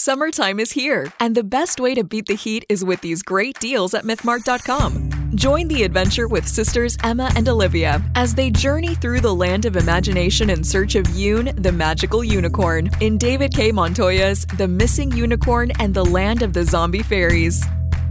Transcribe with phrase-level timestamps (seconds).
[0.00, 3.58] Summertime is here, and the best way to beat the heat is with these great
[3.58, 5.32] deals at MythMart.com.
[5.34, 9.76] Join the adventure with sisters Emma and Olivia as they journey through the land of
[9.76, 13.72] imagination in search of Yoon, the magical unicorn, in David K.
[13.72, 17.60] Montoya's The Missing Unicorn and the Land of the Zombie Fairies.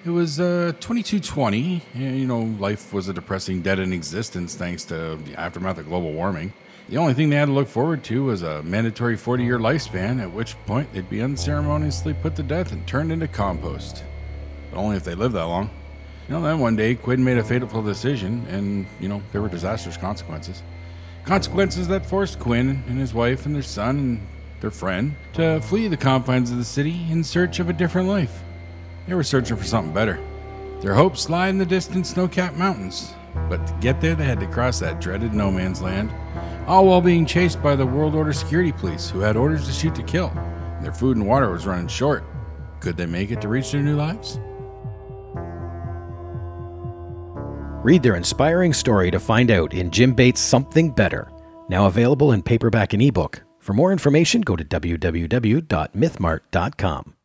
[0.06, 1.82] It was uh, 2220.
[1.94, 5.88] and, You know, life was a depressing dead in existence thanks to the aftermath of
[5.88, 6.52] global warming.
[6.88, 10.22] The only thing they had to look forward to was a mandatory 40 year lifespan,
[10.22, 14.04] at which point they'd be unceremoniously put to death and turned into compost.
[14.70, 15.70] But only if they lived that long.
[16.28, 19.48] You know, then one day Quinn made a fateful decision, and, you know, there were
[19.48, 20.62] disastrous consequences.
[21.24, 24.26] Consequences that forced Quinn and his wife and their son and
[24.60, 28.44] their friend, to flee the confines of the city in search of a different life.
[29.06, 30.18] They were searching for something better.
[30.80, 33.14] Their hopes lie in the distant snow capped mountains,
[33.48, 36.12] but to get there, they had to cross that dreaded no man's land,
[36.66, 39.94] all while being chased by the World Order security police who had orders to shoot
[39.94, 40.30] to kill.
[40.82, 42.24] Their food and water was running short.
[42.80, 44.38] Could they make it to reach their new lives?
[47.82, 51.30] Read their inspiring story to find out in Jim Bates' Something Better,
[51.68, 53.42] now available in paperback and ebook.
[53.60, 57.15] For more information, go to www.mythmart.com.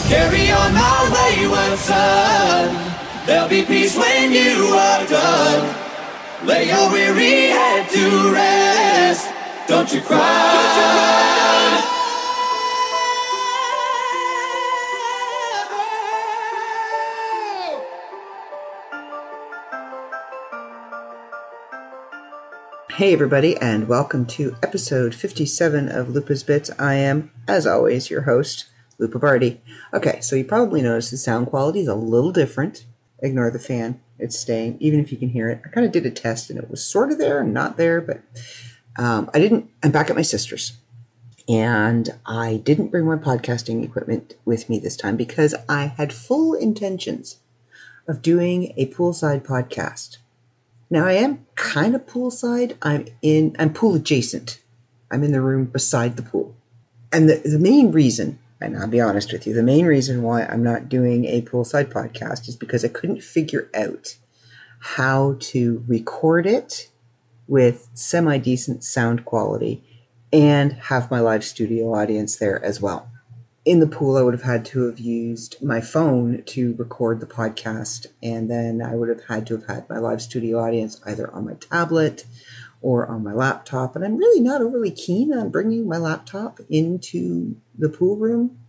[0.10, 2.94] Carry on my wayward son.
[3.26, 5.76] There'll be peace when you are done.
[6.46, 9.30] Lay your weary head to rest.
[9.68, 11.85] Don't you cry.
[22.96, 26.72] Hey, everybody, and welcome to episode 57 of Lupa's Bits.
[26.80, 29.60] I am, as always, your host, Lupa Barty.
[29.94, 32.86] Okay, so you probably noticed the sound quality is a little different.
[33.20, 35.62] Ignore the fan, it's staying, even if you can hear it.
[35.66, 38.00] I kind of did a test and it was sort of there and not there,
[38.00, 38.22] but
[38.98, 39.70] um, I didn't.
[39.84, 40.78] I'm back at my sister's.
[41.50, 46.54] And I didn't bring my podcasting equipment with me this time because I had full
[46.54, 47.40] intentions
[48.08, 50.20] of doing a poolside podcast.
[50.90, 52.78] Now I am kind of poolside.
[52.82, 54.62] I'm in I'm pool adjacent.
[55.12, 56.56] I'm in the room beside the pool.
[57.12, 60.44] And the, the main reason, and I'll be honest with you, the main reason why
[60.46, 64.18] I'm not doing a poolside podcast is because I couldn't figure out
[64.80, 66.90] how to record it
[67.48, 69.84] with semi decent sound quality
[70.34, 73.10] and have my live studio audience there as well
[73.66, 77.26] in the pool, I would have had to have used my phone to record the
[77.26, 81.34] podcast, and then I would have had to have had my live studio audience either
[81.34, 82.26] on my tablet
[82.82, 83.96] or on my laptop.
[83.96, 88.60] And I'm really not overly keen on bringing my laptop into the pool room,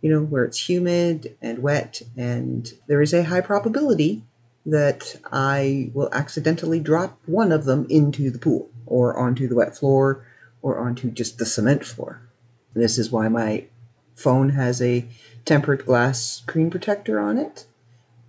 [0.00, 4.22] you know, where it's humid and wet, and there is a high probability
[4.66, 9.76] that I will accidentally drop one of them into the pool or onto the wet
[9.76, 10.24] floor
[10.62, 12.22] or onto just the cement floor.
[12.72, 13.66] This is why my
[14.14, 15.06] phone has a
[15.44, 17.66] tempered glass screen protector on it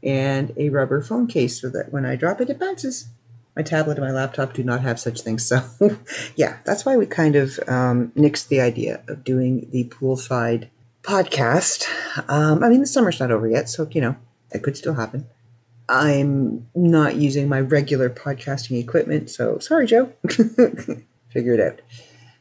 [0.04, 3.08] and a rubber phone case so that when I drop it, it bounces.
[3.56, 5.52] My tablet and my laptop do not have such things.
[5.80, 5.98] So,
[6.36, 10.70] yeah, that's why we kind of um, nixed the idea of doing the poolside
[11.04, 11.86] podcast.
[12.30, 14.16] Um, I mean, the summer's not over yet, so, you know,
[14.52, 15.28] it could still happen.
[15.88, 20.12] I'm not using my regular podcasting equipment, so sorry, Joe.
[20.28, 21.82] Figure it out.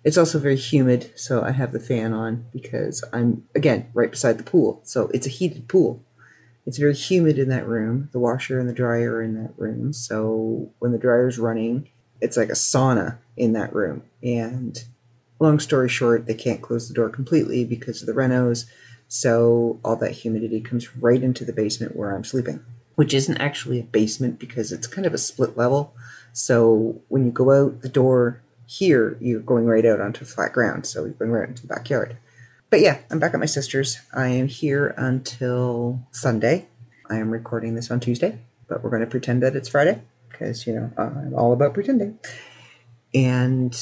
[0.04, 4.36] It's also very humid, so I have the fan on because I'm, again, right beside
[4.38, 4.82] the pool.
[4.84, 6.02] So it's a heated pool.
[6.66, 8.10] It's very humid in that room.
[8.12, 9.92] The washer and the dryer are in that room.
[9.94, 11.88] So when the dryer's running,
[12.20, 14.02] it's like a sauna in that room.
[14.22, 14.82] And
[15.40, 18.66] long story short, they can't close the door completely because of the renos.
[19.08, 22.64] So all that humidity comes right into the basement where I'm sleeping,
[22.94, 25.94] which isn't actually a basement because it's kind of a split level.
[26.32, 30.86] So when you go out the door here, you're going right out onto flat ground,
[30.86, 32.16] so we've been right into the backyard.
[32.70, 34.00] But yeah, I'm back at my sister's.
[34.12, 36.66] I am here until Sunday.
[37.08, 38.38] I am recording this on Tuesday,
[38.68, 42.18] but we're going to pretend that it's Friday because you know I'm all about pretending.
[43.14, 43.74] And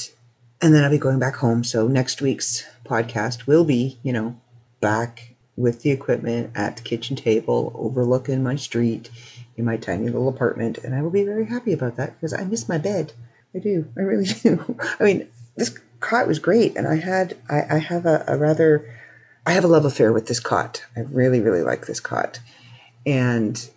[0.61, 1.63] and then I'll be going back home.
[1.63, 4.39] So next week's podcast will be, you know,
[4.79, 9.09] back with the equipment at the kitchen table, overlooking my street
[9.57, 12.43] in my tiny little apartment, and I will be very happy about that because I
[12.43, 13.13] miss my bed.
[13.55, 13.87] I do.
[13.97, 14.77] I really do.
[14.99, 18.93] I mean, this cot was great, and I had I, I have a, a rather
[19.45, 20.83] I have a love affair with this cot.
[20.95, 22.39] I really really like this cot,
[23.05, 23.69] and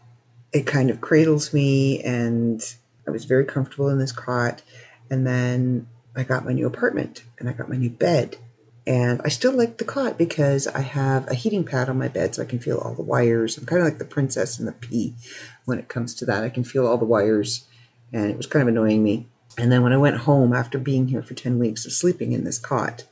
[0.52, 2.62] it kind of cradles me, and
[3.06, 4.62] I was very comfortable in this cot.
[5.08, 5.86] And then
[6.16, 8.38] I got my new apartment, and I got my new bed,
[8.86, 12.34] and I still like the cot because I have a heating pad on my bed,
[12.34, 13.56] so I can feel all the wires.
[13.56, 15.14] I'm kind of like the princess and the pea
[15.64, 16.42] when it comes to that.
[16.42, 17.66] I can feel all the wires,
[18.12, 19.28] and it was kind of annoying me
[19.58, 22.44] and then when I went home after being here for 10 weeks of sleeping in
[22.44, 23.04] this cot,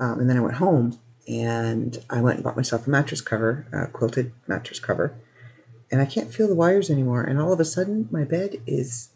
[0.00, 3.66] um, and then I went home and I went and bought myself a mattress cover,
[3.72, 5.14] a quilted mattress cover,
[5.90, 7.22] and I can't feel the wires anymore.
[7.22, 9.10] And all of a sudden, my bed is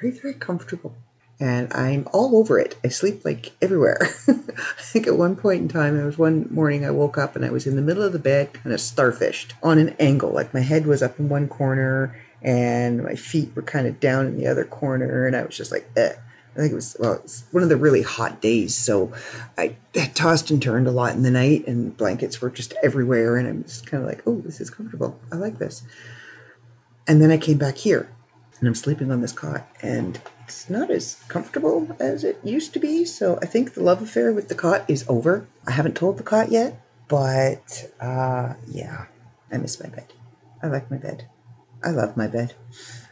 [0.00, 0.96] very, very comfortable.
[1.40, 2.76] And I'm all over it.
[2.82, 3.98] I sleep like everywhere.
[4.28, 7.44] I think at one point in time, there was one morning I woke up and
[7.44, 10.30] I was in the middle of the bed, kind of starfished on an angle.
[10.30, 14.26] Like my head was up in one corner and my feet were kind of down
[14.26, 16.12] in the other corner, and I was just like, eh.
[16.56, 19.12] I think it was well, one of the really hot days, so
[19.56, 23.36] I, I tossed and turned a lot in the night, and blankets were just everywhere,
[23.36, 25.20] and I'm just kind of like, oh, this is comfortable.
[25.30, 25.82] I like this.
[27.06, 28.10] And then I came back here,
[28.58, 32.80] and I'm sleeping on this cot, and it's not as comfortable as it used to
[32.80, 33.04] be.
[33.04, 35.46] So I think the love affair with the cot is over.
[35.66, 39.06] I haven't told the cot yet, but uh, yeah,
[39.52, 40.12] I miss my bed.
[40.62, 41.28] I like my bed.
[41.84, 42.54] I love my bed.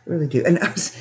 [0.06, 0.44] I really do.
[0.44, 0.96] And I was,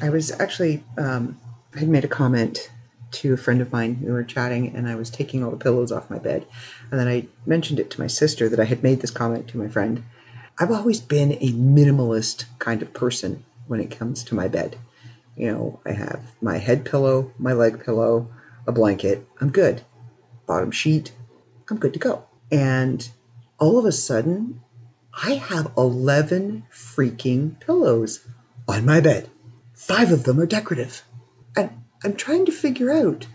[0.00, 1.38] I was actually, um,
[1.74, 2.70] I had made a comment
[3.12, 4.00] to a friend of mine.
[4.02, 6.46] We were chatting, and I was taking all the pillows off my bed.
[6.90, 9.58] And then I mentioned it to my sister that I had made this comment to
[9.58, 10.04] my friend.
[10.58, 14.76] I've always been a minimalist kind of person when it comes to my bed.
[15.36, 18.28] You know, I have my head pillow, my leg pillow,
[18.66, 19.26] a blanket.
[19.40, 19.82] I'm good.
[20.46, 21.12] Bottom sheet,
[21.70, 22.24] I'm good to go.
[22.50, 23.08] And
[23.58, 24.60] all of a sudden,
[25.14, 28.26] I have 11 freaking pillows
[28.68, 29.28] on my bed.
[29.74, 31.02] Five of them are decorative.
[31.56, 31.70] And
[32.04, 33.26] I'm trying to figure out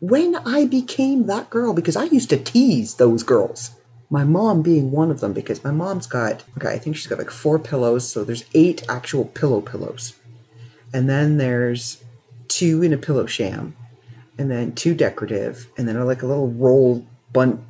[0.00, 3.72] when I became that girl because I used to tease those girls.
[4.10, 7.18] My mom being one of them because my mom's got, okay, I think she's got
[7.18, 8.08] like four pillows.
[8.08, 10.14] So there's eight actual pillow pillows.
[10.92, 12.04] And then there's
[12.48, 13.74] two in a pillow sham,
[14.38, 17.60] and then two decorative, and then like a little roll bunt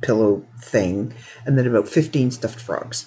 [0.00, 1.14] pillow thing,
[1.44, 3.06] and then about 15 stuffed frogs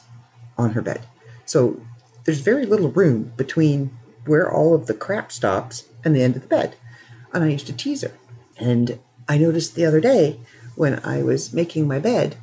[0.57, 1.01] on her bed.
[1.45, 1.81] So
[2.25, 6.41] there's very little room between where all of the crap stops and the end of
[6.41, 6.75] the bed.
[7.33, 8.13] And I used to tease her.
[8.57, 10.39] And I noticed the other day
[10.75, 12.37] when I was making my bed,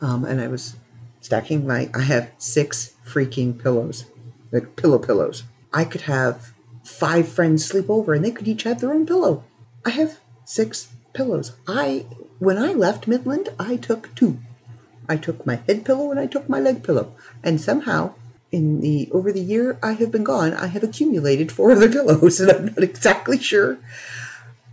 [0.00, 0.76] um, and I was
[1.20, 4.06] stacking my, I have six freaking pillows,
[4.52, 5.44] like pillow pillows.
[5.72, 6.52] I could have
[6.84, 9.44] five friends sleep over and they could each have their own pillow.
[9.84, 11.52] I have six pillows.
[11.66, 12.06] I,
[12.38, 14.38] when I left Midland, I took two.
[15.08, 17.14] I took my head pillow and I took my leg pillow.
[17.42, 18.14] And somehow,
[18.52, 22.40] in the over the year I have been gone, I have accumulated four other pillows,
[22.40, 23.78] and I'm not exactly sure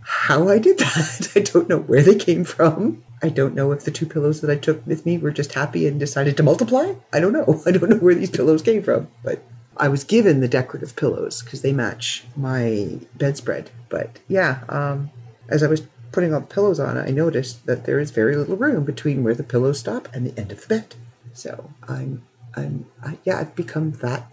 [0.02, 1.32] how I did that.
[1.36, 3.02] I don't know where they came from.
[3.22, 5.86] I don't know if the two pillows that I took with me were just happy
[5.86, 6.94] and decided to multiply.
[7.12, 7.62] I don't know.
[7.66, 9.42] I don't know where these pillows came from, but
[9.76, 13.70] I was given the decorative pillows because they match my bedspread.
[13.88, 15.10] But yeah, um,
[15.48, 15.82] as I was
[16.14, 19.34] putting all the pillows on, I noticed that there is very little room between where
[19.34, 20.94] the pillows stop and the end of the bed.
[21.32, 22.22] So I'm,
[22.54, 24.30] I'm, I, yeah, I've become that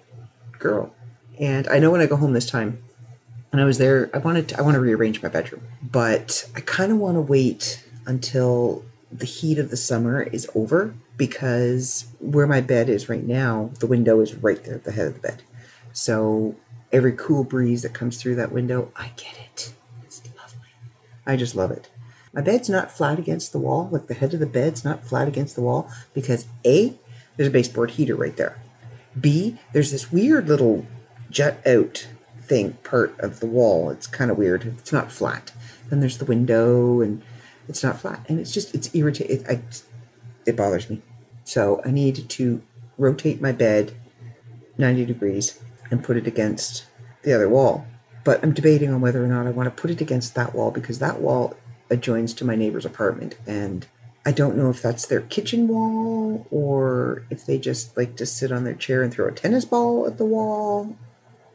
[0.59, 0.93] girl.
[1.39, 2.83] And I know when I go home this time,
[3.51, 6.61] and I was there, I wanted to, I want to rearrange my bedroom, but I
[6.61, 12.45] kind of want to wait until the heat of the summer is over because where
[12.45, 15.19] my bed is right now, the window is right there at the head of the
[15.19, 15.41] bed.
[15.93, 16.55] So
[16.91, 19.73] every cool breeze that comes through that window, I get it.
[21.25, 21.89] I just love it.
[22.33, 25.27] My bed's not flat against the wall, like the head of the bed's not flat
[25.27, 26.93] against the wall because A,
[27.35, 28.61] there's a baseboard heater right there.
[29.19, 30.85] B, there's this weird little
[31.29, 32.07] jut out
[32.41, 33.89] thing part of the wall.
[33.89, 34.65] It's kind of weird.
[34.65, 35.51] It's not flat.
[35.89, 37.21] Then there's the window and
[37.67, 39.45] it's not flat and it's just it's irritating.
[39.47, 39.83] It,
[40.45, 41.01] it bothers me.
[41.43, 42.61] So I need to
[42.97, 43.93] rotate my bed
[44.77, 45.59] 90 degrees
[45.89, 46.85] and put it against
[47.23, 47.85] the other wall.
[48.23, 50.71] But I'm debating on whether or not I want to put it against that wall
[50.71, 51.55] because that wall
[51.89, 53.85] adjoins to my neighbor's apartment and
[54.25, 58.51] I don't know if that's their kitchen wall or if they just like to sit
[58.51, 60.95] on their chair and throw a tennis ball at the wall.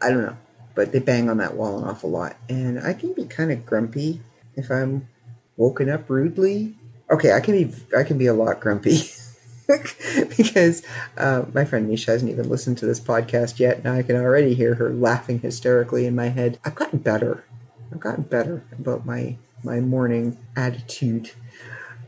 [0.02, 0.36] I don't know.
[0.74, 2.36] But they bang on that wall an awful lot.
[2.48, 4.20] And I can be kind of grumpy
[4.56, 5.08] if I'm
[5.56, 6.74] woken up rudely.
[7.08, 9.02] Okay, I can be I can be a lot grumpy.
[10.36, 10.82] because
[11.16, 14.54] uh, my friend Misha hasn't even listened to this podcast yet, and I can already
[14.54, 16.58] hear her laughing hysterically in my head.
[16.64, 17.44] I've gotten better.
[17.92, 21.32] I've gotten better about my my morning attitude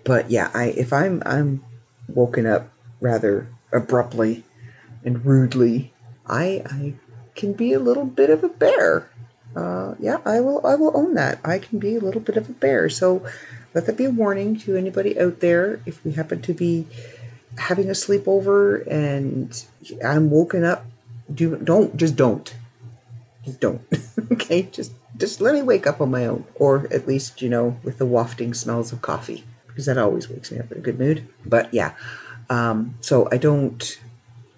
[0.09, 1.63] but yeah, I if I'm I'm
[2.09, 4.43] woken up rather abruptly
[5.05, 5.93] and rudely,
[6.27, 6.95] I I
[7.35, 9.11] can be a little bit of a bear.
[9.55, 11.41] Uh, yeah, I will I will own that.
[11.45, 12.89] I can be a little bit of a bear.
[12.89, 13.23] So
[13.75, 16.87] let that be a warning to anybody out there if we happen to be
[17.57, 19.65] having a sleepover and
[20.05, 20.85] I'm woken up.
[21.33, 22.55] Do don't just don't
[23.45, 23.81] just don't.
[24.33, 27.77] okay, just just let me wake up on my own, or at least you know
[27.83, 30.99] with the wafting smells of coffee because that always wakes me up in a good
[30.99, 31.27] mood.
[31.45, 31.95] But yeah,
[32.51, 34.01] um, so I don't.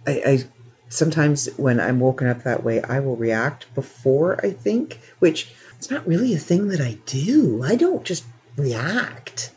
[0.06, 0.44] I, I
[0.88, 5.90] sometimes when I'm woken up that way, I will react before I think, which it's
[5.90, 7.62] not really a thing that I do.
[7.64, 8.24] I don't just
[8.56, 9.52] react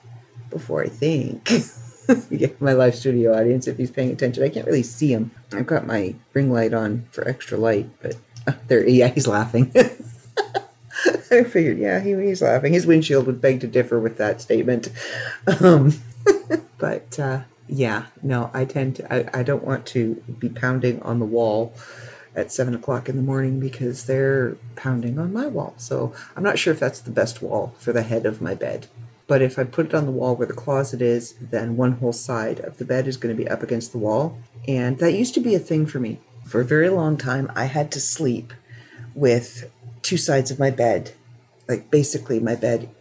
[0.49, 1.51] before I think.
[2.59, 5.31] my live studio audience, if he's paying attention, I can't really see him.
[5.51, 8.15] I've got my ring light on for extra light, but
[8.47, 9.71] uh, there, yeah, he's laughing.
[11.31, 12.73] I figured, yeah, he, he's laughing.
[12.73, 14.89] His windshield would beg to differ with that statement.
[15.61, 15.93] Um,
[16.77, 21.19] but uh, yeah, no, I tend to, I, I don't want to be pounding on
[21.19, 21.73] the wall
[22.35, 25.73] at seven o'clock in the morning because they're pounding on my wall.
[25.77, 28.87] So I'm not sure if that's the best wall for the head of my bed.
[29.33, 32.13] But if I put it on the wall where the closet is, then one whole
[32.13, 34.37] side of the bed is going to be up against the wall.
[34.67, 36.19] And that used to be a thing for me.
[36.45, 38.53] For a very long time, I had to sleep
[39.15, 39.71] with
[40.03, 41.13] two sides of my bed,
[41.67, 42.91] like basically my bed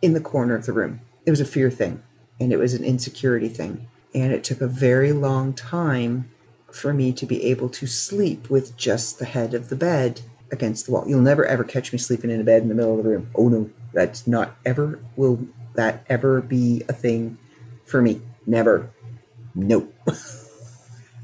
[0.00, 1.02] in the corner of the room.
[1.26, 2.02] It was a fear thing
[2.40, 3.86] and it was an insecurity thing.
[4.14, 6.30] And it took a very long time
[6.72, 10.86] for me to be able to sleep with just the head of the bed against
[10.86, 11.04] the wall.
[11.06, 13.28] You'll never ever catch me sleeping in a bed in the middle of the room.
[13.34, 17.38] Oh no, that's not ever will that ever be a thing
[17.84, 18.20] for me.
[18.46, 18.90] Never.
[19.54, 19.94] Nope.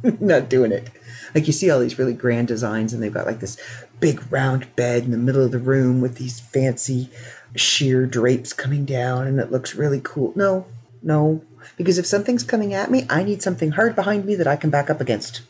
[0.21, 0.91] not doing it.
[1.35, 3.57] Like you see all these really grand designs and they've got like this
[4.01, 7.11] big round bed in the middle of the room with these fancy
[7.55, 10.33] sheer drapes coming down and it looks really cool.
[10.35, 10.67] No,
[11.03, 11.43] no.
[11.77, 14.71] Because if something's coming at me, I need something hard behind me that I can
[14.71, 15.43] back up against.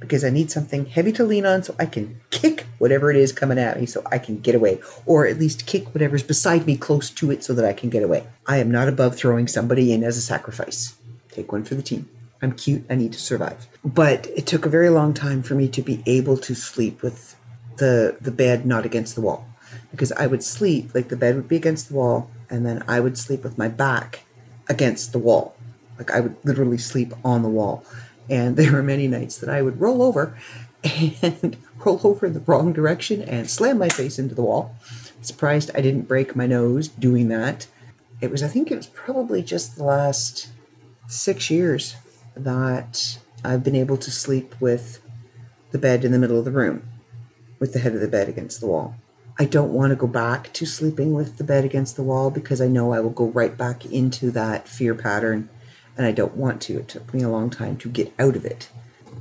[0.00, 3.30] Because I need something heavy to lean on so I can kick whatever it is
[3.30, 4.80] coming at me so I can get away.
[5.04, 8.02] Or at least kick whatever's beside me close to it so that I can get
[8.02, 8.26] away.
[8.46, 10.96] I am not above throwing somebody in as a sacrifice.
[11.30, 12.08] Take one for the team.
[12.40, 12.84] I'm cute.
[12.88, 13.68] I need to survive.
[13.84, 17.36] But it took a very long time for me to be able to sleep with
[17.76, 19.46] the the bed not against the wall
[19.90, 23.00] because I would sleep like the bed would be against the wall, and then I
[23.00, 24.24] would sleep with my back
[24.68, 25.54] against the wall.
[25.98, 27.84] Like I would literally sleep on the wall.
[28.30, 30.36] And there were many nights that I would roll over
[31.22, 34.74] and roll over in the wrong direction and slam my face into the wall.
[35.20, 37.66] Surprised I didn't break my nose doing that.
[38.20, 40.48] It was, I think it was probably just the last
[41.06, 41.96] six years
[42.34, 45.00] that I've been able to sleep with
[45.70, 46.82] the bed in the middle of the room,
[47.58, 48.96] with the head of the bed against the wall.
[49.38, 52.60] I don't want to go back to sleeping with the bed against the wall because
[52.60, 55.48] I know I will go right back into that fear pattern
[55.96, 56.78] and I don't want to.
[56.78, 58.68] It took me a long time to get out of it.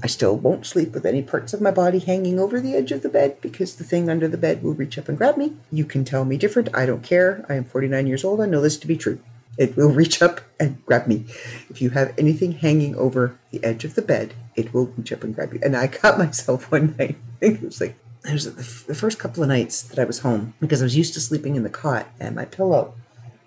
[0.02, 3.02] I still won't sleep with any parts of my body hanging over the edge of
[3.02, 5.58] the bed because the thing under the bed will reach up and grab me.
[5.72, 6.74] You can tell me different.
[6.74, 7.46] I don't care.
[7.50, 8.40] I am 49 years old.
[8.40, 9.20] I know this to be true.
[9.58, 11.26] It will reach up and grab me.
[11.70, 15.24] If you have anything hanging over the edge of the bed, it will reach up
[15.24, 15.60] and grab you.
[15.62, 17.18] And I caught myself one night.
[17.36, 18.54] I think it was like it was
[18.86, 21.56] the first couple of nights that I was home because I was used to sleeping
[21.56, 22.94] in the cot and my pillow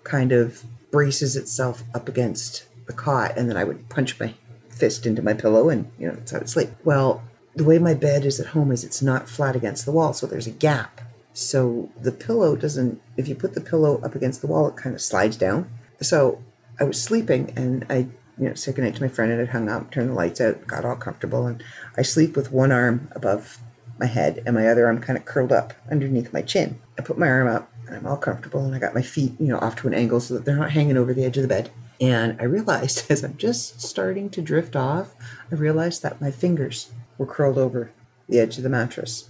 [0.03, 4.33] kind of braces itself up against the cot and then I would punch my
[4.73, 6.69] fist into my pillow and you know that's how I sleep.
[6.83, 7.23] Well,
[7.55, 10.25] the way my bed is at home is it's not flat against the wall, so
[10.25, 11.01] there's a gap.
[11.33, 14.95] So the pillow doesn't if you put the pillow up against the wall, it kind
[14.95, 15.69] of slides down.
[16.01, 16.43] So
[16.79, 19.69] I was sleeping and I you know, said goodnight to my friend and had hung
[19.69, 21.63] up, turned the lights out, got all comfortable, and
[21.97, 23.59] I sleep with one arm above
[23.99, 26.79] my head and my other arm kind of curled up underneath my chin.
[26.97, 29.47] I put my arm up and I'm all comfortable and I got my feet, you
[29.47, 31.47] know, off to an angle so that they're not hanging over the edge of the
[31.47, 31.71] bed.
[32.03, 35.15] And I realized as I'm just starting to drift off,
[35.51, 37.91] I realized that my fingers were curled over
[38.27, 39.29] the edge of the mattress.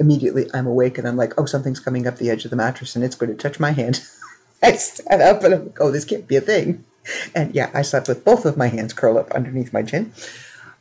[0.00, 2.96] Immediately, I'm awake and I'm like, oh, something's coming up the edge of the mattress
[2.96, 4.04] and it's going to touch my hand.
[4.62, 6.84] I sat up and I'm like, oh, this can't be a thing.
[7.34, 10.12] And yeah, I slept with both of my hands curled up underneath my chin.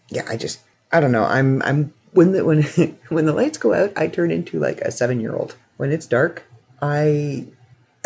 [0.09, 1.25] Yeah, I just, I don't know.
[1.25, 2.63] I'm, I'm when the when
[3.09, 5.55] when the lights go out, I turn into like a seven year old.
[5.77, 6.43] When it's dark,
[6.81, 7.47] I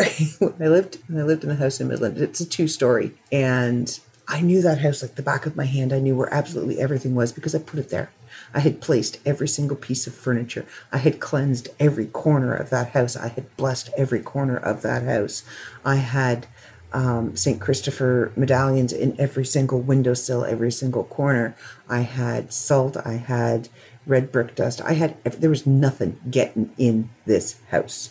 [0.00, 2.18] I lived I lived in the house in Midland.
[2.18, 5.92] It's a two story, and I knew that house like the back of my hand.
[5.92, 8.10] I knew where absolutely everything was because I put it there.
[8.54, 10.66] I had placed every single piece of furniture.
[10.92, 13.16] I had cleansed every corner of that house.
[13.16, 15.44] I had blessed every corner of that house.
[15.84, 16.46] I had
[16.92, 17.60] um, St.
[17.60, 21.56] Christopher medallions in every single windowsill, every single corner.
[21.88, 22.96] I had salt.
[22.96, 23.68] I had
[24.06, 24.80] red brick dust.
[24.82, 28.10] I had, there was nothing getting in this house.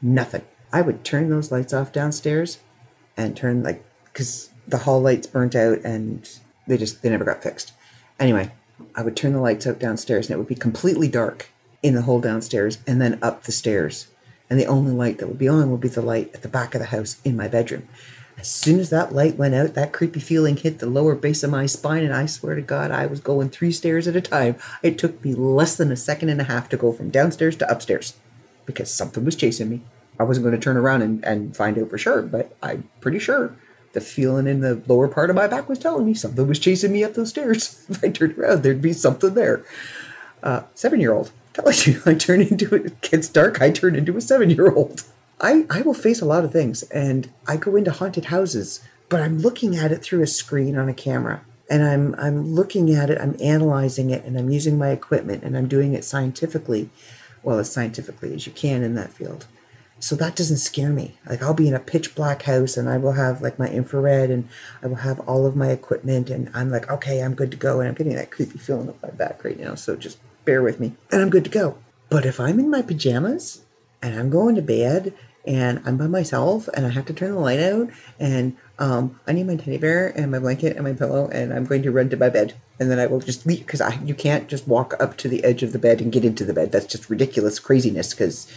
[0.00, 0.42] Nothing.
[0.72, 2.58] I would turn those lights off downstairs
[3.16, 6.28] and turn, like, because the hall lights burnt out and
[6.66, 7.72] they just, they never got fixed.
[8.18, 8.50] Anyway,
[8.94, 11.50] I would turn the lights out downstairs and it would be completely dark
[11.82, 14.08] in the whole downstairs and then up the stairs.
[14.48, 16.74] And the only light that would be on would be the light at the back
[16.74, 17.88] of the house in my bedroom.
[18.38, 21.50] As soon as that light went out, that creepy feeling hit the lower base of
[21.50, 24.56] my spine, and I swear to God, I was going three stairs at a time.
[24.82, 27.70] It took me less than a second and a half to go from downstairs to
[27.70, 28.14] upstairs
[28.66, 29.82] because something was chasing me.
[30.22, 33.18] I wasn't going to turn around and, and find out for sure, but I'm pretty
[33.18, 33.56] sure
[33.92, 36.92] the feeling in the lower part of my back was telling me something was chasing
[36.92, 37.84] me up those stairs.
[37.90, 39.64] If I turned around, there'd be something there.
[40.42, 41.32] Uh, seven year old.
[41.54, 45.02] Tells you, I turn into it gets dark, I turn into a seven year old.
[45.40, 49.20] I, I will face a lot of things and I go into haunted houses, but
[49.20, 51.42] I'm looking at it through a screen on a camera.
[51.68, 55.56] And I'm I'm looking at it, I'm analyzing it, and I'm using my equipment and
[55.58, 56.90] I'm doing it scientifically,
[57.42, 59.46] well as scientifically as you can in that field.
[60.02, 61.14] So that doesn't scare me.
[61.28, 64.30] Like I'll be in a pitch black house and I will have like my infrared
[64.30, 64.48] and
[64.82, 67.78] I will have all of my equipment and I'm like, okay, I'm good to go.
[67.78, 69.76] And I'm getting that creepy feeling up my back right now.
[69.76, 70.94] So just bear with me.
[71.12, 71.78] And I'm good to go.
[72.10, 73.62] But if I'm in my pajamas
[74.02, 75.14] and I'm going to bed
[75.46, 79.32] and I'm by myself and I have to turn the light out and um, I
[79.32, 82.10] need my teddy bear and my blanket and my pillow and I'm going to run
[82.10, 84.94] to my bed and then I will just leave because I you can't just walk
[85.00, 86.72] up to the edge of the bed and get into the bed.
[86.72, 88.12] That's just ridiculous craziness.
[88.12, 88.52] Because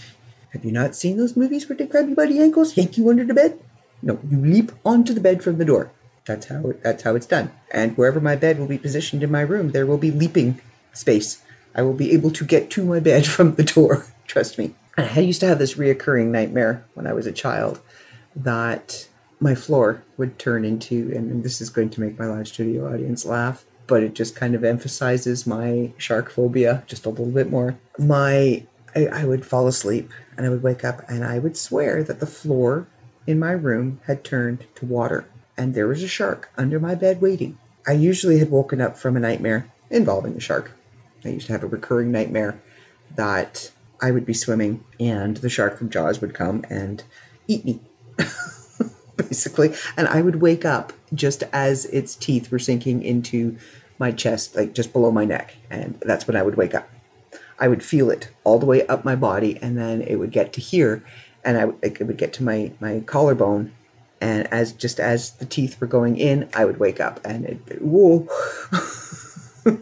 [0.56, 3.10] have you not seen those movies where they grab you by the ankles, yank you
[3.10, 3.60] under the bed?
[4.02, 5.92] No, you leap onto the bed from the door.
[6.24, 7.52] That's how that's how it's done.
[7.72, 10.62] And wherever my bed will be positioned in my room, there will be leaping
[10.94, 11.44] space.
[11.76, 14.06] I will be able to get to my bed from the door.
[14.28, 14.74] Trust me.
[14.98, 17.82] I used to have this reoccurring nightmare when I was a child
[18.34, 19.10] that
[19.42, 23.26] my floor would turn into, and this is going to make my live studio audience
[23.26, 27.78] laugh, but it just kind of emphasizes my shark phobia just a little bit more.
[28.00, 32.04] My, I, I would fall asleep and I would wake up and I would swear
[32.04, 32.88] that the floor
[33.28, 35.26] in my room had turned to water
[35.58, 37.58] and there was a shark under my bed waiting.
[37.88, 40.72] I usually had woken up from a nightmare involving a shark.
[41.24, 42.62] I used to have a recurring nightmare
[43.16, 47.04] that I would be swimming and the shark from Jaws would come and
[47.48, 47.82] eat me.
[49.18, 53.58] Basically, and I would wake up just as its teeth were sinking into
[53.98, 56.90] my chest, like just below my neck, and that's when I would wake up.
[57.60, 60.54] I would feel it all the way up my body, and then it would get
[60.54, 61.04] to here,
[61.44, 63.72] and I it would get to my my collarbone,
[64.22, 67.82] and as just as the teeth were going in, I would wake up, and it
[67.82, 68.28] whoa,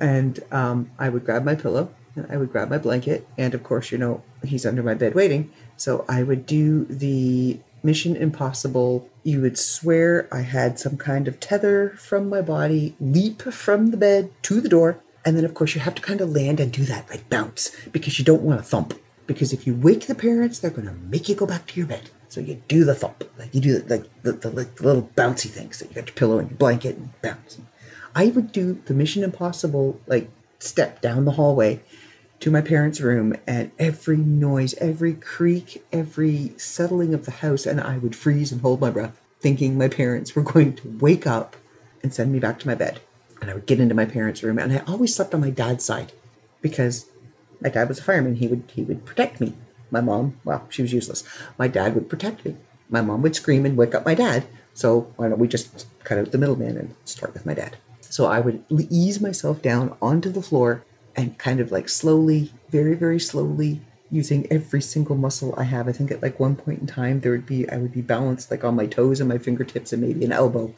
[0.00, 3.62] and um, I would grab my pillow, and I would grab my blanket, and of
[3.62, 9.08] course, you know, he's under my bed waiting, so I would do the Mission Impossible.
[9.22, 13.96] You would swear I had some kind of tether from my body, leap from the
[13.96, 16.72] bed to the door, and then, of course, you have to kind of land and
[16.72, 18.94] do that, like bounce, because you don't want to thump.
[19.26, 21.86] Because if you wake the parents, they're going to make you go back to your
[21.86, 22.10] bed.
[22.28, 25.50] So you do the thump, like you do like the, the, like the little bouncy
[25.50, 27.58] things that you got your pillow and your blanket and bounce.
[28.14, 30.30] I would do the Mission Impossible like
[30.60, 31.80] step down the hallway
[32.40, 37.80] to my parents' room, and every noise, every creak, every settling of the house, and
[37.80, 41.56] I would freeze and hold my breath, thinking my parents were going to wake up
[42.02, 43.00] and send me back to my bed.
[43.40, 45.84] And I would get into my parents' room, and I always slept on my dad's
[45.84, 46.12] side
[46.60, 47.06] because
[47.60, 48.36] my dad was a fireman.
[48.36, 49.54] He would he would protect me.
[49.90, 51.24] My mom, well, she was useless.
[51.58, 52.56] My dad would protect me.
[52.88, 54.46] My mom would scream and wake up my dad.
[54.74, 57.76] So why don't we just cut out the middleman and start with my dad?
[58.00, 60.84] So I would ease myself down onto the floor
[61.16, 65.88] and kind of like slowly, very, very slowly, using every single muscle I have.
[65.88, 68.50] I think at like one point in time there would be I would be balanced
[68.50, 70.74] like on my toes and my fingertips and maybe an elbow,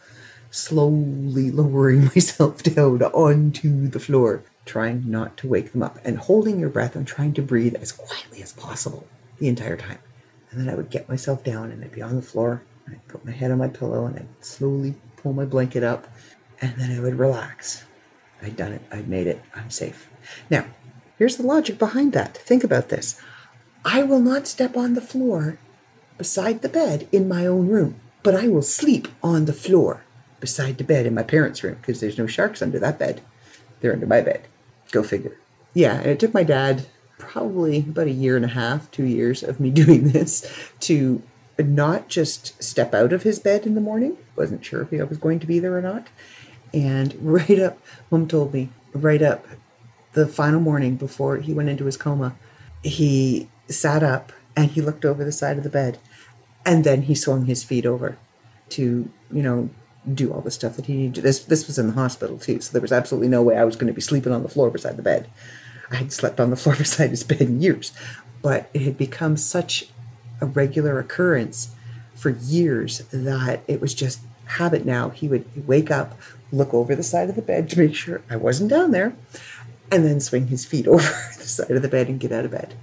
[0.52, 6.60] slowly lowering myself down onto the floor, trying not to wake them up and holding
[6.60, 9.06] your breath and trying to breathe as quietly as possible
[9.38, 9.98] the entire time.
[10.50, 13.08] And then I would get myself down and I'd be on the floor and I'd
[13.08, 16.06] put my head on my pillow and I'd slowly pull my blanket up
[16.60, 17.84] and then I would relax.
[18.42, 18.82] I'd done it.
[18.92, 19.42] I'd made it.
[19.54, 20.10] I'm safe.
[20.50, 20.66] Now,
[21.16, 22.36] here's the logic behind that.
[22.36, 23.18] Think about this.
[23.84, 25.58] I will not step on the floor
[26.18, 30.04] beside the bed in my own room, but I will sleep on the floor
[30.42, 33.22] beside the bed in my parents' room because there's no sharks under that bed.
[33.80, 34.42] They're under my bed.
[34.90, 35.38] Go figure.
[35.72, 36.84] Yeah, and it took my dad
[37.16, 40.46] probably about a year and a half, two years of me doing this
[40.80, 41.22] to
[41.58, 44.18] not just step out of his bed in the morning.
[44.34, 46.08] Wasn't sure if he was going to be there or not.
[46.74, 47.78] And right up,
[48.10, 49.46] mom told me, right up
[50.12, 52.34] the final morning before he went into his coma,
[52.82, 55.98] he sat up and he looked over the side of the bed
[56.66, 58.18] and then he swung his feet over
[58.70, 59.70] to, you know,
[60.14, 61.20] do all the stuff that he needed to.
[61.20, 63.76] This this was in the hospital too, so there was absolutely no way I was
[63.76, 65.28] going to be sleeping on the floor beside the bed.
[65.90, 67.92] I had slept on the floor beside his bed in years,
[68.40, 69.88] but it had become such
[70.40, 71.74] a regular occurrence
[72.14, 75.10] for years that it was just habit now.
[75.10, 76.18] He would wake up,
[76.50, 79.14] look over the side of the bed to make sure I wasn't down there,
[79.90, 81.02] and then swing his feet over
[81.38, 82.74] the side of the bed and get out of bed.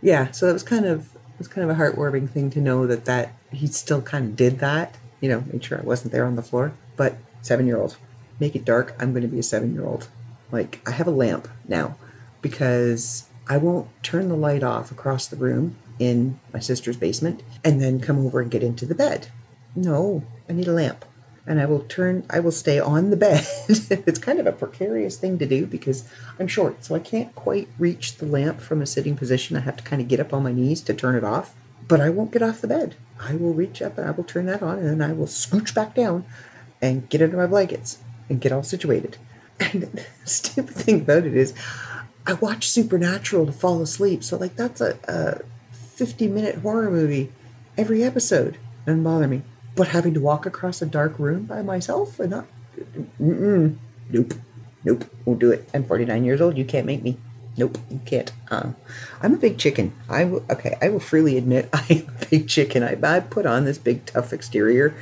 [0.00, 2.86] Yeah, so that was kind of it was kind of a heartwarming thing to know
[2.86, 4.96] that that he still kind of did that.
[5.22, 6.74] You know, made sure I wasn't there on the floor.
[6.96, 7.96] But seven year old,
[8.38, 8.94] make it dark.
[8.98, 10.08] I'm going to be a seven year old.
[10.50, 11.96] Like I have a lamp now
[12.42, 17.80] because I won't turn the light off across the room in my sister's basement and
[17.80, 19.28] then come over and get into the bed.
[19.74, 21.06] No, I need a lamp
[21.46, 23.46] and I will turn, I will stay on the bed.
[23.68, 26.08] it's kind of a precarious thing to do because
[26.38, 29.56] I'm short, so I can't quite reach the lamp from a sitting position.
[29.56, 31.54] I have to kind of get up on my knees to turn it off,
[31.88, 32.94] but I won't get off the bed.
[33.20, 35.74] I will reach up and I will turn that on, and then I will scooch
[35.74, 36.24] back down
[36.80, 39.16] and get under my blankets and get all situated.
[39.60, 41.54] And the stupid thing about it is,
[42.26, 45.40] I watch Supernatural to fall asleep, so like that's a, a
[45.72, 47.30] 50 minute horror movie
[47.78, 48.56] every episode.
[48.86, 49.42] Doesn't bother me
[49.74, 52.46] but having to walk across a dark room by myself and not
[53.18, 54.34] nope
[54.84, 57.16] nope won't do it i'm 49 years old you can't make me
[57.56, 58.32] nope you can't.
[58.50, 58.72] Uh,
[59.22, 59.92] i'm a big chicken.
[60.08, 62.82] I will okay i will freely admit i'm a big chicken.
[62.82, 64.94] I, I put on this big tough exterior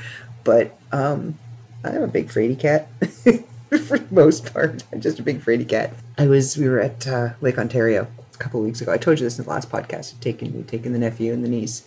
[0.44, 1.38] but um
[1.84, 2.88] i'm a big fraidy cat.
[3.70, 5.92] For the most part i'm just a big fraidy cat.
[6.18, 8.92] I was we were at uh, lake ontario a couple weeks ago.
[8.92, 10.18] I told you this in the last podcast.
[10.20, 11.84] Taking we taken the nephew and the niece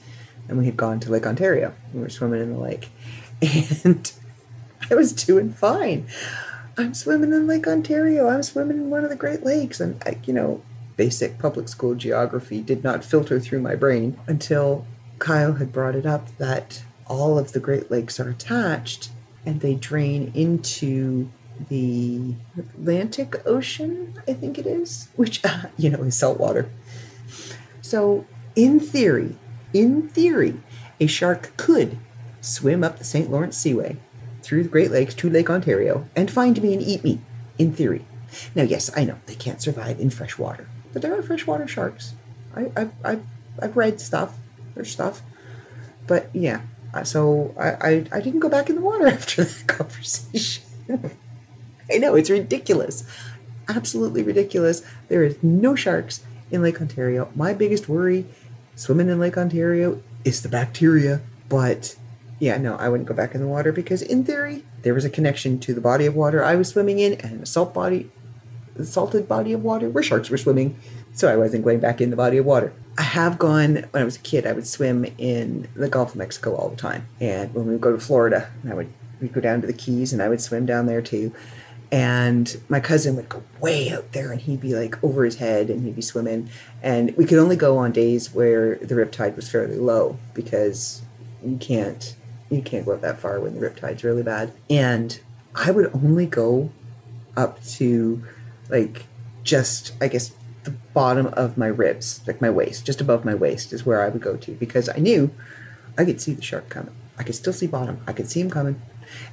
[0.48, 1.74] and we had gone to Lake Ontario.
[1.94, 2.90] We were swimming in the lake,
[3.84, 4.12] and
[4.90, 6.08] I was doing fine.
[6.76, 8.30] I'm swimming in Lake Ontario.
[8.30, 10.62] I'm swimming in one of the Great Lakes, and I, you know,
[10.98, 14.86] basic public school geography did not filter through my brain until
[15.20, 19.12] Kyle had brought it up that all of the Great Lakes are attached
[19.46, 21.30] and they drain into
[21.70, 25.44] the Atlantic Ocean, I think it is, which,
[25.78, 26.70] you know, is saltwater.
[27.82, 29.36] So, in theory,
[29.74, 30.60] in theory,
[31.00, 32.00] a shark could
[32.42, 33.30] swim up the St.
[33.30, 33.98] Lawrence Seaway
[34.44, 37.20] through the Great Lakes to Lake Ontario and find me and eat me,
[37.58, 38.06] in theory.
[38.56, 42.14] Now, yes, I know they can't survive in fresh water, but there are freshwater sharks.
[42.56, 43.20] I, I, I,
[43.62, 44.38] I've read stuff.
[44.76, 45.22] There's stuff.
[46.08, 46.62] But yeah,
[46.94, 50.64] uh, so I, I, I didn't go back in the water after that conversation.
[51.92, 53.04] I know, it's ridiculous.
[53.68, 54.84] absolutely ridiculous.
[55.10, 57.32] There is no sharks in Lake Ontario.
[57.36, 58.26] My biggest worry
[58.76, 61.22] swimming in Lake Ontario is the bacteria.
[61.50, 61.96] But
[62.44, 65.10] yeah, no, I wouldn't go back in the water because in theory there was a
[65.10, 68.12] connection to the body of water I was swimming in and a salt body
[68.76, 70.78] the salted body of water where sharks were swimming.
[71.14, 72.74] So I wasn't going back in the body of water.
[72.98, 74.48] I have gone when I was a kid.
[74.48, 77.82] I would swim in the Gulf of Mexico all the time, and when we would
[77.82, 80.66] go to Florida, I would we'd go down to the Keys, and I would swim
[80.66, 81.34] down there too.
[81.92, 85.70] And my cousin would go way out there, and he'd be like over his head,
[85.70, 86.50] and he'd be swimming.
[86.82, 91.04] And we could only go on days where the riptide was fairly low because
[91.46, 92.16] you can't
[92.54, 94.54] you can't go up that far when the riptide's really bad.
[94.70, 95.20] And
[95.56, 96.72] I would only go
[97.36, 98.24] up to
[98.70, 99.06] like
[99.44, 100.32] just I guess
[100.64, 104.10] the bottom of my ribs, like my waist, just above my waist is where I
[104.10, 105.32] would go to because I knew
[105.98, 106.96] I could see the shark coming.
[107.18, 108.02] I could still see bottom.
[108.08, 108.82] I could see him coming,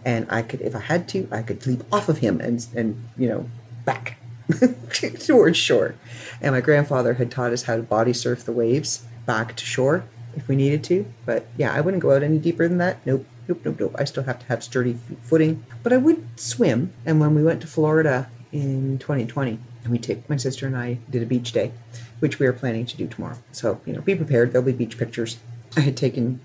[0.05, 3.09] and I could, if I had to, I could leap off of him and and
[3.17, 3.49] you know
[3.85, 4.19] back
[5.21, 5.95] towards shore.
[6.43, 10.05] And my grandfather had taught us how to body surf the waves back to shore
[10.35, 11.07] if we needed to.
[11.27, 13.05] But yeah, I wouldn't go out any deeper than that.
[13.07, 13.27] Nope.
[13.49, 13.97] Nope, nope, nope.
[13.99, 15.65] I still have to have sturdy footing.
[15.83, 16.93] But I would swim.
[17.05, 19.59] And when we went to Florida in 2020.
[19.83, 21.73] And we take my sister and I did a beach day,
[22.19, 23.39] which we are planning to do tomorrow.
[23.53, 24.53] So you know, be prepared.
[24.53, 25.39] There'll be beach pictures.
[25.77, 26.41] I had taken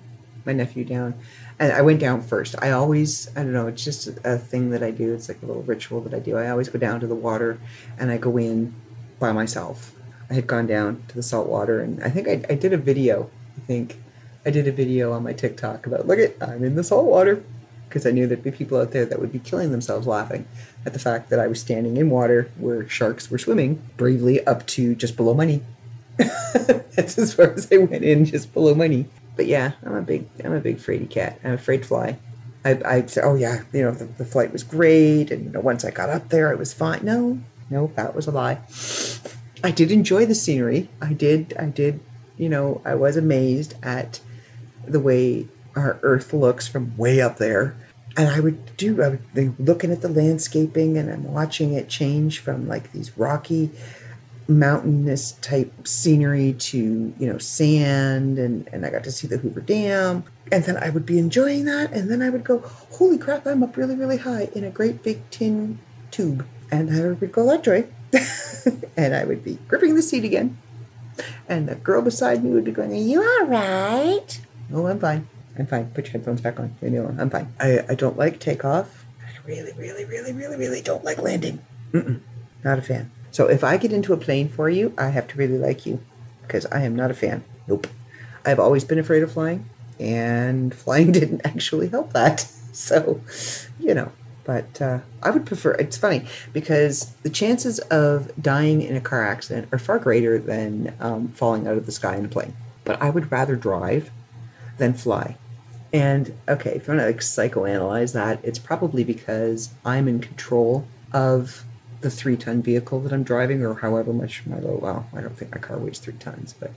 [0.45, 1.15] my nephew down,
[1.59, 2.55] and I went down first.
[2.59, 5.13] I always, I don't know, it's just a thing that I do.
[5.13, 6.37] It's like a little ritual that I do.
[6.37, 7.59] I always go down to the water,
[7.97, 8.73] and I go in
[9.19, 9.95] by myself.
[10.29, 12.77] I had gone down to the salt water, and I think I, I did a
[12.77, 13.29] video.
[13.65, 13.97] I think
[14.45, 17.43] I did a video on my TikTok about look at I'm in the salt water
[17.89, 20.45] because I knew there'd be people out there that would be killing themselves laughing
[20.85, 24.67] at the fact that I was standing in water where sharks were swimming bravely up
[24.67, 25.63] to just below my knee.
[26.17, 29.07] That's as far as I went in, just below my knee.
[29.35, 31.39] But yeah, I'm a big, I'm a big fraidy cat.
[31.43, 32.19] I'm afraid to fly.
[32.63, 35.59] I, I'd say, oh yeah, you know, the, the flight was great, and you know,
[35.59, 37.03] once I got up there, I was fine.
[37.03, 37.39] No,
[37.71, 38.59] no, that was a lie.
[39.63, 40.87] I did enjoy the scenery.
[41.01, 41.99] I did, I did,
[42.37, 44.19] you know, I was amazed at
[44.87, 47.75] the way our Earth looks from way up there.
[48.17, 51.89] And I would do, I would be looking at the landscaping and I'm watching it
[51.89, 53.71] change from like these rocky,
[54.47, 58.39] mountainous type scenery to, you know, sand.
[58.39, 60.23] And, and I got to see the Hoover Dam.
[60.51, 61.91] And then I would be enjoying that.
[61.91, 65.03] And then I would go, holy crap, I'm up really, really high in a great
[65.03, 65.79] big tin
[66.11, 66.45] tube.
[66.71, 67.87] And I would go that way.
[68.97, 70.57] and I would be gripping the seat again.
[71.47, 74.41] And the girl beside me would be going, Are you all right?
[74.73, 75.27] Oh, I'm fine.
[75.57, 75.89] I'm fine.
[75.91, 76.75] Put your headphones back on.
[76.81, 77.19] Leave me alone.
[77.19, 77.53] I'm fine.
[77.59, 79.05] I, I don't like takeoff.
[79.21, 81.59] I really, really, really, really, really don't like landing.
[81.91, 82.19] Mm-mm.
[82.63, 83.11] Not a fan.
[83.31, 86.01] So if I get into a plane for you, I have to really like you
[86.41, 87.43] because I am not a fan.
[87.67, 87.87] Nope.
[88.45, 89.67] I've always been afraid of flying,
[89.99, 92.47] and flying didn't actually help that.
[92.71, 93.21] So,
[93.79, 94.11] you know,
[94.45, 95.71] but uh, I would prefer.
[95.71, 100.95] It's funny because the chances of dying in a car accident are far greater than
[100.99, 102.55] um, falling out of the sky in a plane.
[102.83, 104.11] But I would rather drive
[104.77, 105.37] than fly.
[105.91, 110.87] And okay, if you want to like psychoanalyze that, it's probably because I'm in control
[111.11, 111.63] of
[112.01, 115.35] the three ton vehicle that I'm driving, or however much my little, Well, I don't
[115.35, 116.71] think my car weighs three tons, but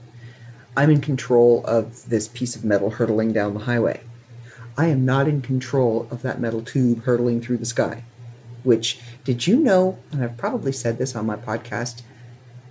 [0.75, 4.01] I'm in control of this piece of metal hurtling down the highway.
[4.79, 8.05] I am not in control of that metal tube hurtling through the sky.
[8.63, 12.01] Which, did you know, and I've probably said this on my podcast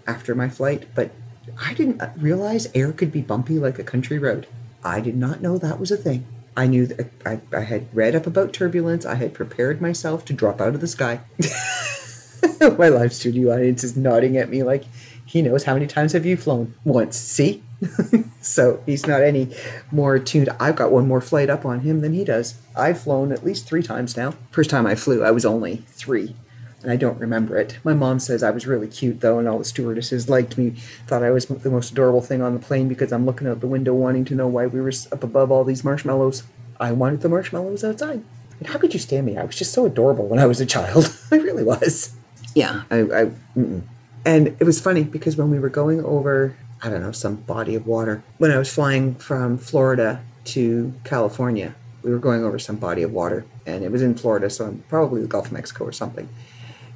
[0.07, 1.11] after my flight, but
[1.61, 4.47] I didn't uh, realize air could be bumpy like a country road.
[4.83, 6.25] I did not know that was a thing.
[6.57, 9.05] I knew that I, I had read up about turbulence.
[9.05, 11.21] I had prepared myself to drop out of the sky.
[12.79, 14.85] My live studio audience is nodding at me like
[15.29, 16.75] he knows how many times have you flown?
[16.85, 17.17] Once.
[17.17, 17.62] See?
[18.41, 19.55] so he's not any
[19.93, 20.49] more attuned.
[20.59, 22.55] I've got one more flight up on him than he does.
[22.75, 24.35] I've flown at least three times now.
[24.51, 26.35] First time I flew, I was only three
[26.83, 27.79] and I don't remember it.
[27.85, 30.71] My mom says I was really cute though, and all the stewardesses liked me,
[31.07, 33.67] thought I was the most adorable thing on the plane because I'm looking out the
[33.67, 36.45] window wanting to know why we were up above all these marshmallows.
[36.81, 38.23] I wanted the marshmallows outside.
[38.61, 39.37] And how could you stand me?
[39.37, 41.14] I was just so adorable when I was a child.
[41.33, 42.14] I really was.
[42.55, 43.31] Yeah, I, I.
[44.29, 47.75] and it was funny because when we were going over, I don't know, some body
[47.75, 52.77] of water, when I was flying from Florida to California, we were going over some
[52.77, 55.93] body of water, and it was in Florida, so probably the Gulf of Mexico or
[55.93, 56.29] something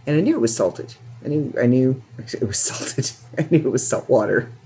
[0.07, 0.95] and I knew it was salted.
[1.25, 3.11] I knew I knew it was salted.
[3.38, 4.51] I knew it was salt water.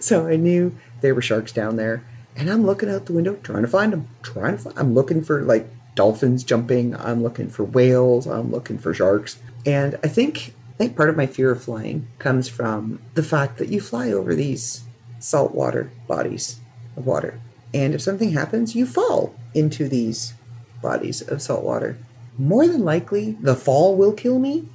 [0.00, 2.02] So I knew there were sharks down there,
[2.34, 4.08] and I'm looking out the window trying to find them.
[4.22, 4.76] Trying to find.
[4.76, 6.96] I'm looking for like dolphins jumping.
[6.96, 8.26] I'm looking for whales.
[8.26, 9.38] I'm looking for sharks.
[9.64, 13.58] And I think I think part of my fear of flying comes from the fact
[13.58, 14.84] that you fly over these
[15.18, 16.58] saltwater bodies
[16.96, 17.38] of water,
[17.74, 20.32] and if something happens, you fall into these
[20.80, 21.98] bodies of salt water
[22.38, 24.66] more than likely the fall will kill me,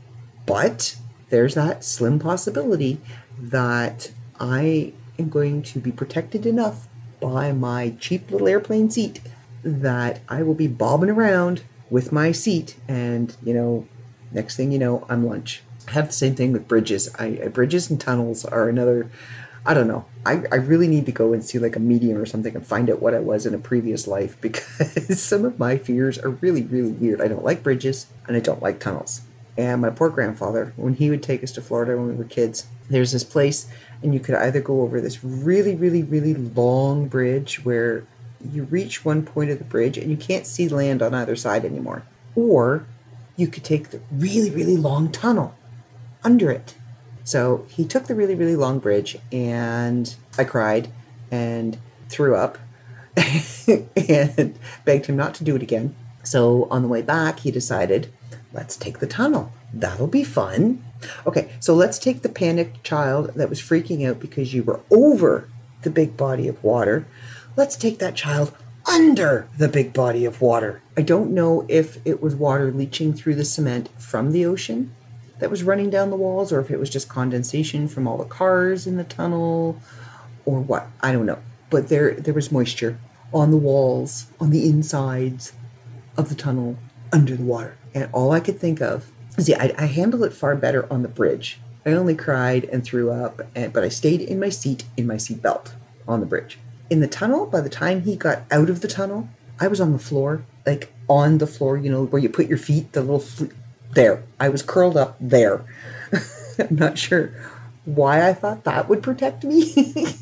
[0.46, 0.96] but
[1.30, 3.02] there's that slim possibility
[3.40, 6.88] that I am going to be protected enough
[7.20, 9.22] by my cheap little airplane seat
[9.64, 13.88] that I will be bobbing around with my seat, and you know,
[14.32, 15.64] next thing you know, I'm lunch.
[15.88, 17.14] I have the same thing with bridges.
[17.18, 19.10] I uh, bridges and tunnels are another.
[19.66, 20.06] I don't know.
[20.26, 22.88] I, I really need to go and see like a medium or something and find
[22.90, 26.64] out what I was in a previous life because some of my fears are really,
[26.64, 27.22] really weird.
[27.22, 29.22] I don't like bridges and I don't like tunnels.
[29.58, 32.68] And my poor grandfather, when he would take us to Florida when we were kids,
[32.90, 33.68] there's this place,
[34.04, 38.06] and you could either go over this really, really, really long bridge where
[38.52, 41.64] you reach one point of the bridge and you can't see land on either side
[41.64, 42.04] anymore,
[42.36, 42.86] or
[43.38, 45.56] you could take the really, really long tunnel
[46.26, 46.76] under it.
[47.24, 50.90] So he took the really, really long bridge, and I cried
[51.32, 51.78] and
[52.10, 52.58] threw up
[53.18, 55.96] and begged him not to do it again.
[56.24, 58.12] So on the way back, he decided,
[58.52, 59.52] let's take the tunnel.
[59.74, 60.84] That'll be fun.
[61.26, 65.50] Okay, so let's take the panicked child that was freaking out because you were over
[65.84, 67.06] the big body of water.
[67.56, 68.54] Let's take that child
[68.88, 70.82] under the big body of water.
[70.98, 74.94] I don't know if it was water leaching through the cement from the ocean
[75.40, 78.26] that was running down the walls or if it was just condensation from all the
[78.26, 79.80] cars in the tunnel
[80.46, 80.88] or what.
[81.02, 81.40] I don't know.
[81.70, 82.98] But there there was moisture
[83.34, 85.54] on the walls, on the insides
[86.18, 86.78] of the tunnel
[87.12, 87.78] under the water.
[87.94, 91.08] And all I could think of see, I, I handled it far better on the
[91.08, 91.60] bridge.
[91.86, 95.18] I only cried and threw up, and, but I stayed in my seat in my
[95.18, 95.74] seat belt
[96.08, 96.58] on the bridge.
[96.90, 99.28] In the tunnel, by the time he got out of the tunnel,
[99.60, 102.58] I was on the floor, like on the floor, you know, where you put your
[102.58, 103.24] feet, the little
[103.96, 104.24] there.
[104.40, 105.66] I was curled up there.
[106.60, 107.32] I'm not sure
[107.86, 109.74] why I thought that would protect me.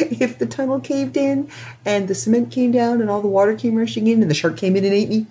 [0.00, 1.50] if the tunnel caved in
[1.84, 4.56] and the cement came down and all the water came rushing in and the shark
[4.56, 5.26] came in and ate me,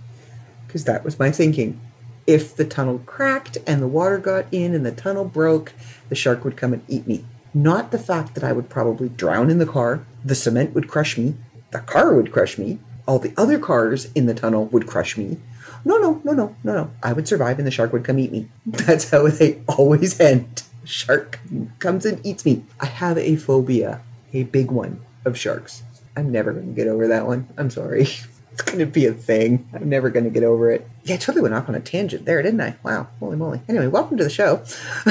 [0.68, 1.80] because that was my thinking
[2.26, 5.74] if the tunnel cracked and the water got in and the tunnel broke,
[6.10, 7.26] the shark would come and eat me.
[7.54, 11.18] Not the fact that I would probably drown in the car, the cement would crush
[11.18, 11.36] me,
[11.72, 15.38] the car would crush me, all the other cars in the tunnel would crush me.
[15.86, 16.92] No, no, no, no, no, no.
[17.02, 18.48] I would survive and the shark would come eat me.
[18.66, 20.64] That's how they always end.
[20.86, 21.40] Shark
[21.80, 22.64] comes and eats me.
[22.80, 24.02] I have a phobia,
[24.34, 25.84] a big one, of sharks.
[26.16, 27.48] I'm never going to get over that one.
[27.58, 28.08] I'm sorry.
[28.54, 29.68] It's going to be a thing.
[29.74, 30.88] I'm never going to get over it.
[31.06, 32.76] Yeah, I totally went off on a tangent there, didn't I?
[32.84, 33.62] Wow, holy moly.
[33.68, 34.58] Anyway, welcome to the show.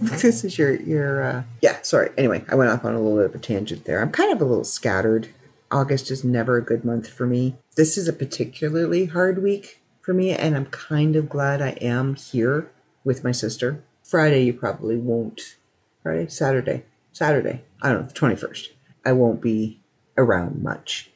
[0.00, 1.80] this is your your uh, yeah.
[1.82, 2.10] Sorry.
[2.18, 4.02] Anyway, I went off on a little bit of a tangent there.
[4.02, 5.28] I'm kind of a little scattered.
[5.70, 7.54] August is never a good month for me.
[7.76, 12.14] This is a particularly hard week for me, and I'm kind of glad I am
[12.16, 12.70] here
[13.04, 13.82] with my sister.
[14.02, 15.56] Friday, you probably won't.
[16.02, 17.62] Friday, Saturday, Saturday.
[17.80, 18.68] I don't know, the 21st.
[19.04, 19.80] I won't be
[20.18, 21.12] around much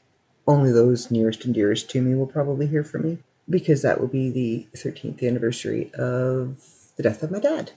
[0.47, 3.19] only those nearest and dearest to me will probably hear from me
[3.49, 6.65] because that will be the 13th anniversary of
[6.97, 7.73] the death of my dad.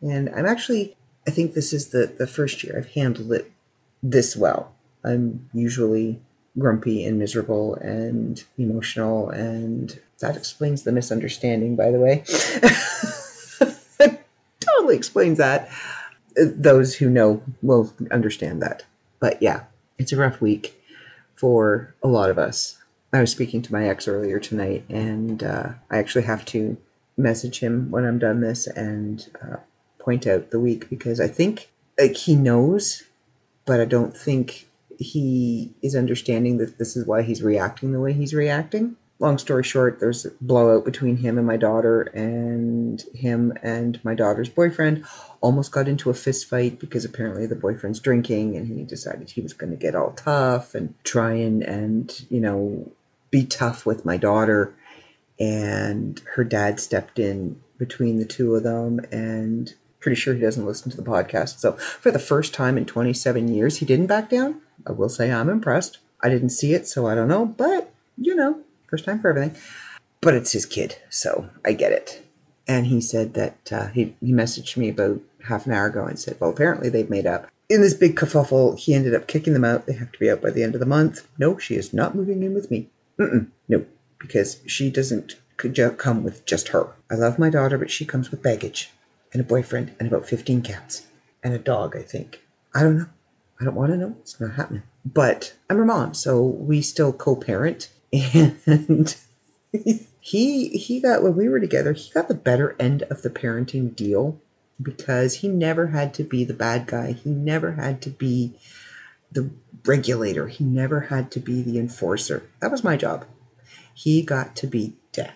[0.00, 3.50] And I'm actually, I think this is the, the first year I've handled it
[4.02, 4.74] this well.
[5.04, 6.20] I'm usually
[6.58, 12.24] grumpy and miserable and emotional, and that explains the misunderstanding, by the way.
[14.60, 15.68] totally explains that.
[16.36, 18.84] Those who know will understand that.
[19.20, 19.64] But yeah,
[19.98, 20.80] it's a rough week
[21.34, 22.78] for a lot of us.
[23.12, 26.76] I was speaking to my ex earlier tonight, and uh, I actually have to
[27.16, 29.56] message him when I'm done this and uh,
[29.98, 33.02] point out the week because I think like he knows,
[33.66, 34.66] but I don't think
[35.02, 39.62] he is understanding that this is why he's reacting the way he's reacting long story
[39.62, 45.04] short, there's a blowout between him and my daughter, and him and my daughter's boyfriend
[45.40, 49.40] almost got into a fist fight because apparently the boyfriend's drinking, and he decided he
[49.40, 52.90] was going to get all tough and try and and you know
[53.30, 54.74] be tough with my daughter.
[55.38, 60.66] And her dad stepped in between the two of them, and pretty sure he doesn't
[60.66, 61.60] listen to the podcast.
[61.60, 64.61] So for the first time in 27 years, he didn't back down.
[64.86, 65.98] I will say I'm impressed.
[66.22, 69.56] I didn't see it, so I don't know, but you know, first time for everything.
[70.20, 72.22] But it's his kid, so I get it.
[72.68, 76.18] And he said that uh, he, he messaged me about half an hour ago and
[76.18, 77.48] said, well, apparently they've made up.
[77.68, 79.86] In this big kerfuffle, he ended up kicking them out.
[79.86, 81.26] They have to be out by the end of the month.
[81.38, 82.88] No, she is not moving in with me.
[83.18, 83.84] Mm-mm, no,
[84.18, 85.36] because she doesn't
[85.96, 86.88] come with just her.
[87.10, 88.90] I love my daughter, but she comes with baggage
[89.32, 91.06] and a boyfriend and about 15 cats
[91.42, 92.42] and a dog, I think.
[92.74, 93.06] I don't know.
[93.60, 94.16] I don't want to know.
[94.20, 94.82] It's not happening.
[95.04, 99.16] But I'm her mom, so we still co parent and
[100.20, 103.96] he he got when we were together he got the better end of the parenting
[103.96, 104.38] deal
[104.80, 108.54] because he never had to be the bad guy he never had to be
[109.32, 109.50] the
[109.86, 113.24] regulator he never had to be the enforcer that was my job
[113.94, 115.32] he got to be dad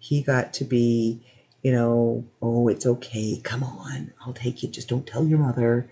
[0.00, 1.22] he got to be
[1.62, 3.40] you know, oh, it's okay.
[3.42, 4.68] Come on, I'll take you.
[4.68, 5.88] Just don't tell your mother.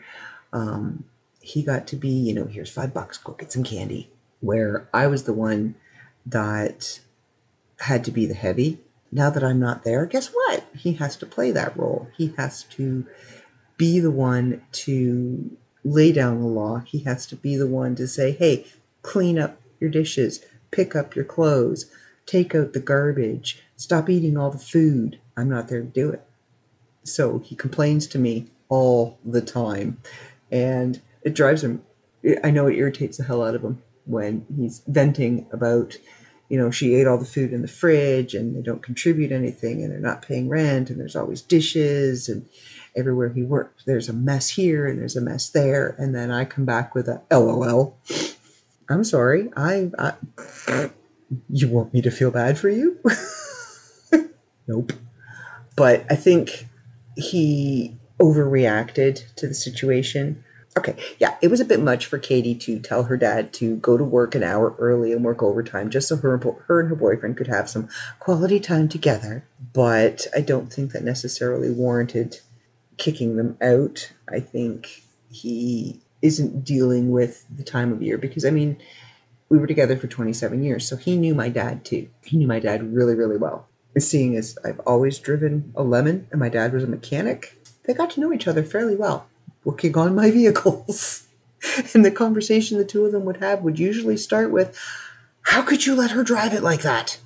[0.52, 1.04] Um,
[1.48, 4.10] he got to be, you know, here's five bucks, go get some candy.
[4.40, 5.74] Where I was the one
[6.26, 7.00] that
[7.80, 8.78] had to be the heavy.
[9.10, 10.64] Now that I'm not there, guess what?
[10.76, 12.08] He has to play that role.
[12.16, 13.06] He has to
[13.78, 16.80] be the one to lay down the law.
[16.80, 18.66] He has to be the one to say, hey,
[19.00, 21.86] clean up your dishes, pick up your clothes,
[22.26, 25.18] take out the garbage, stop eating all the food.
[25.36, 26.22] I'm not there to do it.
[27.04, 29.98] So he complains to me all the time.
[30.50, 31.82] And it drives him,
[32.42, 35.98] I know it irritates the hell out of him when he's venting about,
[36.48, 39.82] you know, she ate all the food in the fridge and they don't contribute anything
[39.82, 42.48] and they're not paying rent and there's always dishes and
[42.96, 46.46] everywhere he works there's a mess here and there's a mess there and then I
[46.46, 47.98] come back with a LOL.
[48.88, 49.50] I'm sorry.
[49.54, 50.90] I, I
[51.50, 52.98] you want me to feel bad for you?
[54.66, 54.94] nope.
[55.76, 56.66] But I think
[57.16, 60.42] he overreacted to the situation.
[60.78, 63.98] Okay, yeah, it was a bit much for Katie to tell her dad to go
[63.98, 67.36] to work an hour early and work overtime just so her, her and her boyfriend
[67.36, 67.88] could have some
[68.20, 69.44] quality time together.
[69.72, 72.38] But I don't think that necessarily warranted
[72.96, 74.12] kicking them out.
[74.32, 78.80] I think he isn't dealing with the time of year because, I mean,
[79.48, 82.08] we were together for 27 years, so he knew my dad too.
[82.22, 83.66] He knew my dad really, really well.
[83.98, 88.10] Seeing as I've always driven a lemon and my dad was a mechanic, they got
[88.10, 89.26] to know each other fairly well,
[89.68, 91.26] working on my vehicles.
[91.92, 94.76] and the conversation the two of them would have would usually start with,
[95.42, 97.18] How could you let her drive it like that?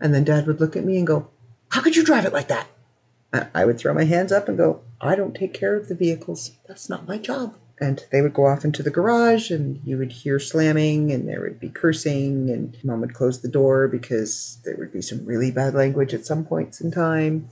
[0.00, 1.28] And then dad would look at me and go,
[1.70, 2.68] How could you drive it like that?
[3.54, 6.52] I would throw my hands up and go, I don't take care of the vehicles.
[6.66, 10.12] That's not my job and they would go off into the garage and you would
[10.12, 14.76] hear slamming and there would be cursing and mom would close the door because there
[14.76, 17.48] would be some really bad language at some points in time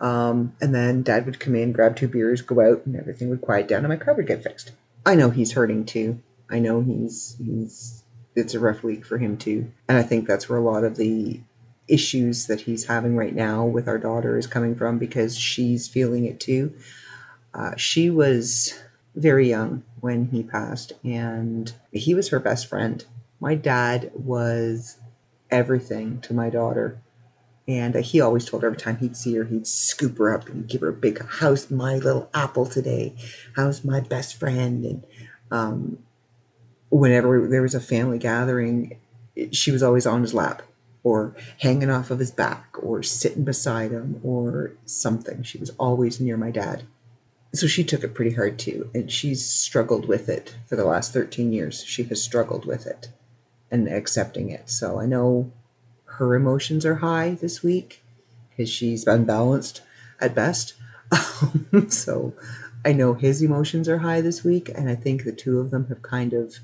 [0.00, 3.40] um, and then dad would come in grab two beers go out and everything would
[3.40, 4.72] quiet down and my car would get fixed
[5.04, 6.20] i know he's hurting too
[6.50, 10.48] i know he's he's it's a rough week for him too and i think that's
[10.48, 11.40] where a lot of the
[11.88, 16.26] issues that he's having right now with our daughter is coming from because she's feeling
[16.26, 16.72] it too
[17.54, 18.78] uh, she was
[19.14, 23.04] very young when he passed, and he was her best friend.
[23.40, 24.98] My dad was
[25.50, 27.00] everything to my daughter.
[27.68, 30.66] And he always told her every time he'd see her, he'd scoop her up and
[30.66, 33.14] give her a big, how's my little apple today?
[33.56, 34.84] How's my best friend?
[34.84, 35.04] And
[35.50, 35.98] um,
[36.88, 38.98] whenever there was a family gathering,
[39.52, 40.62] she was always on his lap
[41.04, 45.42] or hanging off of his back or sitting beside him or something.
[45.42, 46.84] She was always near my dad
[47.54, 51.12] so she took it pretty hard too and she's struggled with it for the last
[51.12, 53.08] 13 years she has struggled with it
[53.70, 55.50] and accepting it so i know
[56.18, 58.02] her emotions are high this week
[58.50, 59.82] because she's unbalanced
[60.20, 60.74] at best
[61.42, 62.34] um, so
[62.84, 65.86] i know his emotions are high this week and i think the two of them
[65.86, 66.56] have kind of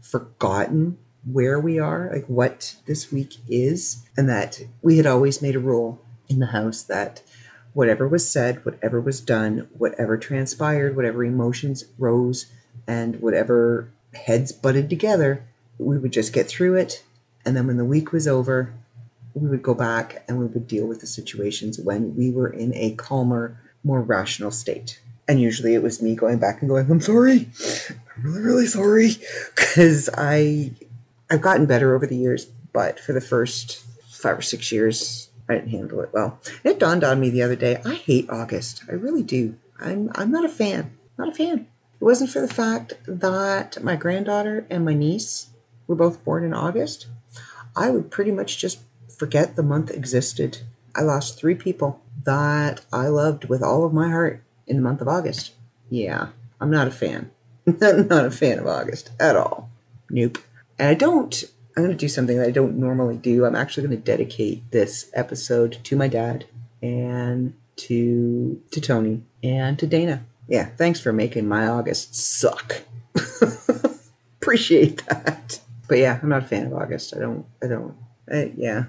[0.00, 5.56] forgotten where we are like what this week is and that we had always made
[5.56, 7.22] a rule in the house that
[7.78, 12.46] whatever was said, whatever was done, whatever transpired, whatever emotions rose,
[12.86, 15.44] and whatever heads butted together,
[15.78, 17.04] we would just get through it.
[17.44, 18.74] And then when the week was over,
[19.40, 22.74] we would go back and we would deal with the situations when we were in
[22.74, 25.00] a calmer, more rational state.
[25.26, 27.48] And usually it was me going back and going, I'm sorry.
[28.16, 29.16] I'm really, really sorry.
[29.54, 30.72] Because I
[31.30, 35.54] I've gotten better over the years, but for the first five or six years, I
[35.54, 36.40] didn't handle it well.
[36.64, 37.80] It dawned on me the other day.
[37.84, 38.82] I hate August.
[38.88, 39.56] I really do.
[39.78, 40.96] I'm I'm not a fan.
[41.18, 41.66] Not a fan.
[42.00, 45.48] It wasn't for the fact that my granddaughter and my niece
[45.86, 47.06] were both born in August.
[47.76, 48.80] I would pretty much just
[49.18, 50.58] forget the month existed.
[50.94, 55.00] I lost three people that I loved with all of my heart in the month
[55.00, 55.52] of August.
[55.90, 56.28] Yeah,
[56.60, 57.30] I'm not a fan.
[57.66, 59.70] not a fan of August at all.
[60.10, 60.38] Nope.
[60.78, 61.44] And I don't
[61.78, 63.44] I'm going to do something that I don't normally do.
[63.44, 66.44] I'm actually going to dedicate this episode to my dad
[66.82, 70.24] and to to Tony and to Dana.
[70.48, 72.82] Yeah, thanks for making my August suck.
[74.42, 75.60] Appreciate that.
[75.86, 77.14] But yeah, I'm not a fan of August.
[77.14, 77.46] I don't.
[77.62, 77.94] I don't.
[78.28, 78.86] I, yeah,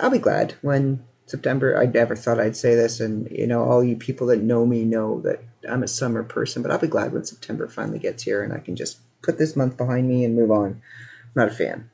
[0.00, 1.78] I'll be glad when September.
[1.78, 4.84] I never thought I'd say this, and you know, all you people that know me
[4.84, 6.62] know that I'm a summer person.
[6.62, 9.56] But I'll be glad when September finally gets here and I can just put this
[9.56, 10.80] month behind me and move on.
[11.24, 11.90] I'm not a fan.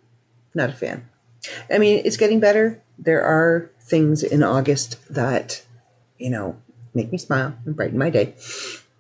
[0.55, 1.09] Not a fan.
[1.71, 2.83] I mean, it's getting better.
[2.99, 5.63] There are things in August that,
[6.19, 6.57] you know,
[6.95, 8.35] make me smile and brighten my day,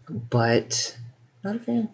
[0.08, 0.96] but
[1.42, 1.88] not a fan.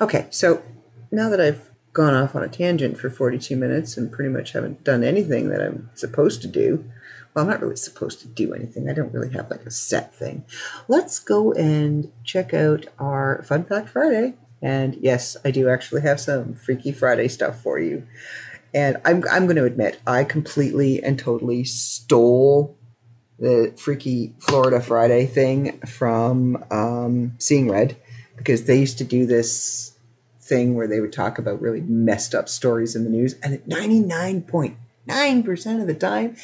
[0.00, 0.62] Okay, so
[1.10, 4.84] now that I've gone off on a tangent for 42 minutes and pretty much haven't
[4.84, 6.84] done anything that I'm supposed to do,
[7.32, 8.90] Well, I'm not really supposed to do anything.
[8.90, 10.44] I don't really have like a set thing.
[10.88, 14.34] Let's go and check out our Fun Fact Friday.
[14.60, 18.06] And yes, I do actually have some Freaky Friday stuff for you.
[18.72, 22.76] And I'm, I'm going to admit, I completely and totally stole
[23.38, 27.96] the Freaky Florida Friday thing from um, Seeing Red
[28.36, 29.93] because they used to do this
[30.44, 33.34] thing where they would talk about really messed up stories in the news.
[33.42, 36.36] And at 99.9% of the time,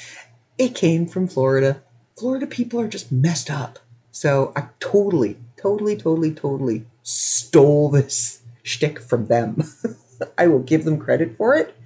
[0.59, 1.83] it came from Florida.
[2.19, 3.79] Florida people are just messed up.
[4.11, 9.65] So I totally, totally, totally, totally stole this shtick from them.
[10.39, 11.77] I will give them credit for it.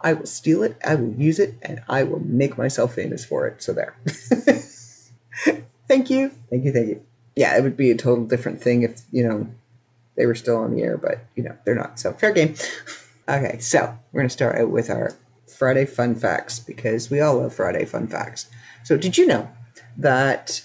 [0.00, 3.46] I will steal it, I will use it, and I will make myself famous for
[3.46, 3.62] it.
[3.62, 3.94] So there.
[5.88, 6.30] thank you.
[6.48, 7.02] Thank you, thank you.
[7.36, 9.46] Yeah, it would be a total different thing if, you know,
[10.20, 11.98] they were still on the air, but, you know, they're not.
[11.98, 12.54] So fair game.
[13.26, 15.14] Okay, so we're to start out with our
[15.46, 18.50] Friday fun facts because we all love Friday fun facts.
[18.84, 19.48] So, did you know
[19.96, 20.62] that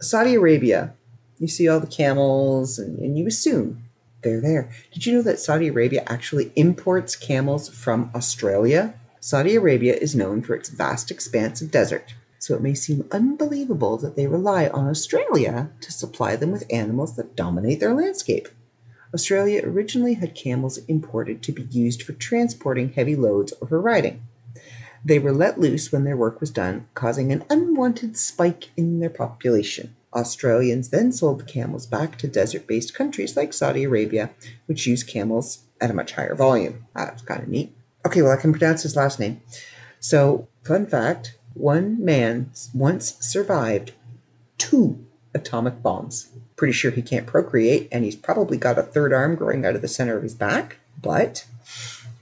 [0.00, 0.94] Saudi Arabia,
[1.38, 3.82] you see all the camels and, and you assume
[4.22, 4.70] they're there.
[4.92, 8.94] Did you know that Saudi Arabia actually imports camels from Australia?
[9.20, 13.96] Saudi Arabia is known for its vast expanse of desert, so it may seem unbelievable
[13.98, 18.48] that they rely on Australia to supply them with animals that dominate their landscape.
[19.14, 24.22] Australia originally had camels imported to be used for transporting heavy loads or for riding.
[25.04, 29.10] They were let loose when their work was done, causing an unwanted spike in their
[29.10, 29.94] population.
[30.12, 34.30] Australians then sold the camels back to desert based countries like Saudi Arabia,
[34.66, 36.86] which use camels at a much higher volume.
[36.96, 37.74] Ah, that's kind of neat.
[38.06, 39.40] Okay, well, I can pronounce his last name.
[40.00, 43.92] So, fun fact one man once survived
[44.58, 45.04] two
[45.34, 46.28] atomic bombs.
[46.58, 49.80] Pretty sure he can't procreate, and he's probably got a third arm growing out of
[49.80, 50.76] the center of his back.
[51.00, 51.46] But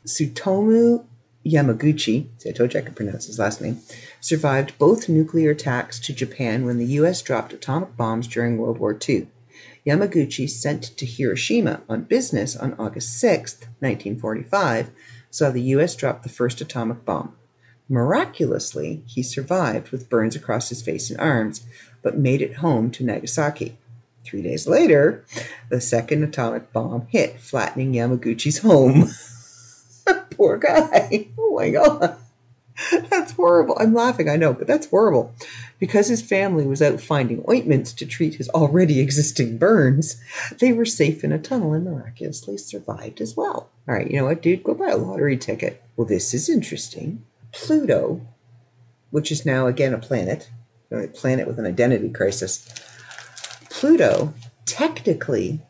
[0.05, 1.05] Tsutomu
[1.47, 3.81] Yamaguchi, see, I told you I could pronounce his last name,
[4.21, 7.23] survived both nuclear attacks to Japan when the U.S.
[7.23, 9.29] dropped atomic bombs during World War II.
[9.87, 14.91] Yamaguchi, sent to Hiroshima on business on August 6, 1945,
[15.31, 15.95] saw the U.S.
[15.95, 17.37] drop the first atomic bomb.
[17.89, 21.65] Miraculously, he survived with burns across his face and arms,
[22.03, 23.79] but made it home to Nagasaki.
[24.27, 25.25] Three days later,
[25.69, 29.11] the second atomic bomb hit, flattening Yamaguchi's home.
[30.31, 31.29] Poor guy.
[31.39, 32.17] Oh my God.
[32.91, 33.77] That's horrible.
[33.79, 35.35] I'm laughing, I know, but that's horrible.
[35.79, 40.21] Because his family was out finding ointments to treat his already existing burns,
[40.59, 43.71] they were safe in a tunnel and miraculously survived as well.
[43.89, 44.63] All right, you know what, dude?
[44.63, 45.83] Go buy a lottery ticket.
[45.97, 47.25] Well, this is interesting.
[47.53, 48.21] Pluto,
[49.11, 50.51] which is now again a planet,
[50.91, 52.69] a planet with an identity crisis,
[53.79, 54.33] Pluto
[54.65, 55.61] technically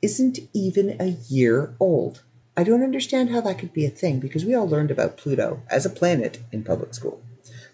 [0.00, 2.22] isn't even a year old.
[2.56, 5.60] I don't understand how that could be a thing because we all learned about Pluto
[5.68, 7.20] as a planet in public school.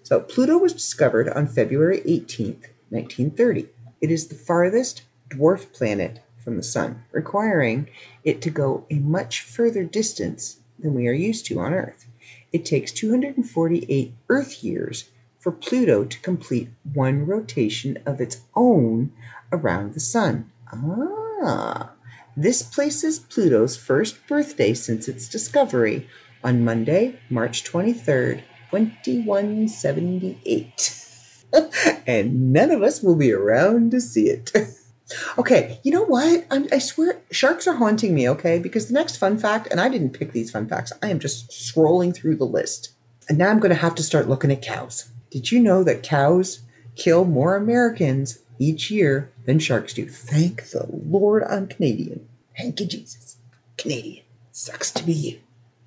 [0.03, 3.69] So, Pluto was discovered on February 18th, 1930.
[4.01, 7.91] It is the farthest dwarf planet from the Sun, requiring
[8.25, 12.07] it to go a much further distance than we are used to on Earth.
[12.55, 19.13] It takes 248 Earth years for Pluto to complete one rotation of its own
[19.53, 20.51] around the Sun.
[20.73, 21.93] Ah,
[22.37, 26.09] this places Pluto's first birthday since its discovery
[26.45, 31.05] on Monday, March 23rd, 2178.
[32.07, 34.53] and none of us will be around to see it.
[35.39, 36.47] okay, you know what?
[36.51, 38.59] I'm, I swear, sharks are haunting me, okay?
[38.59, 41.51] Because the next fun fact, and I didn't pick these fun facts, I am just
[41.51, 42.91] scrolling through the list.
[43.29, 45.11] And now I'm going to have to start looking at cows.
[45.31, 46.61] Did you know that cows
[46.95, 50.09] kill more Americans each year than sharks do?
[50.09, 52.29] Thank the Lord I'm Canadian.
[52.57, 53.37] Thank you, Jesus.
[53.77, 54.25] Canadian.
[54.53, 55.39] Sucks to be you.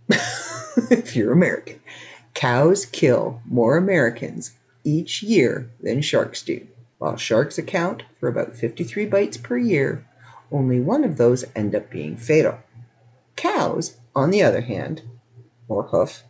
[0.89, 1.79] if you're American.
[2.33, 4.51] Cows kill more Americans
[4.83, 6.65] each year than sharks do.
[6.97, 10.05] While sharks account for about 53 bites per year,
[10.51, 12.59] only one of those end up being fatal.
[13.35, 15.01] Cows, on the other hand,
[15.67, 16.23] or hoof,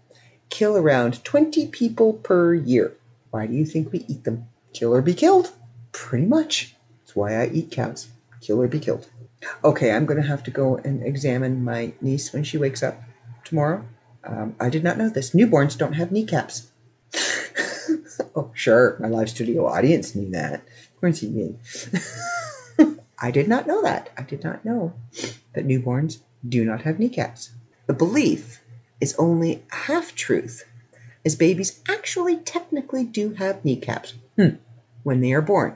[0.49, 2.93] kill around 20 people per year.
[3.31, 4.47] Why do you think we eat them?
[4.73, 5.51] Kill or be killed.
[5.91, 6.75] Pretty much.
[6.99, 8.07] That's why I eat cows.
[8.41, 9.07] Kill or be killed.
[9.63, 13.01] Okay, I'm going to have to go and examine my niece when she wakes up
[13.43, 13.85] tomorrow.
[14.23, 15.31] Um, I did not know this.
[15.31, 16.69] Newborns don't have kneecaps.
[18.35, 18.97] oh, sure.
[18.99, 20.55] My live studio audience knew that.
[20.55, 21.57] Of course you.
[23.21, 24.09] I did not know that.
[24.17, 24.93] I did not know
[25.53, 27.51] that newborns do not have kneecaps.
[27.85, 28.61] The belief
[28.99, 30.65] is only half truth,
[31.25, 34.55] as babies actually technically do have kneecaps hmm.
[35.03, 35.75] When they are born.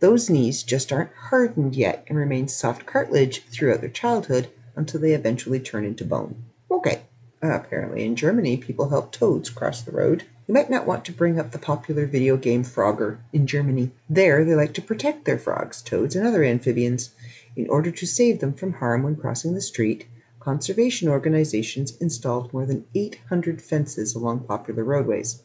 [0.00, 5.12] Those knees just aren't hardened yet and remain soft cartilage throughout their childhood until they
[5.12, 6.44] eventually turn into bone.
[6.70, 7.02] Okay.
[7.42, 10.24] Uh, apparently, in Germany, people help toads cross the road.
[10.46, 13.90] You might not want to bring up the popular video game Frogger in Germany.
[14.08, 17.10] There, they like to protect their frogs, toads, and other amphibians.
[17.54, 20.06] In order to save them from harm when crossing the street,
[20.40, 25.42] conservation organizations installed more than 800 fences along popular roadways.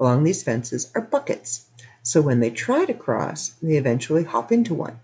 [0.00, 1.66] Along these fences are buckets,
[2.02, 4.98] so when they try to cross, they eventually hop into one.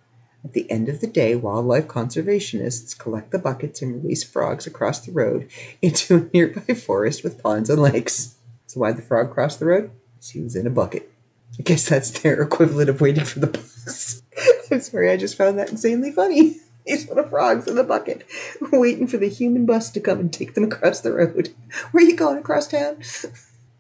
[0.45, 5.01] At the end of the day, wildlife conservationists collect the buckets and release frogs across
[5.01, 5.49] the road
[5.83, 8.37] into a nearby forest with ponds and lakes.
[8.67, 9.91] So why'd the frog cross the road?
[10.15, 11.11] Because he was in a bucket.
[11.59, 14.23] I guess that's their equivalent of waiting for the bus.
[14.71, 16.57] I'm sorry, I just found that insanely funny.
[16.87, 18.27] These little frogs in the bucket,
[18.73, 21.55] waiting for the human bus to come and take them across the road.
[21.91, 23.03] Where are you going across town?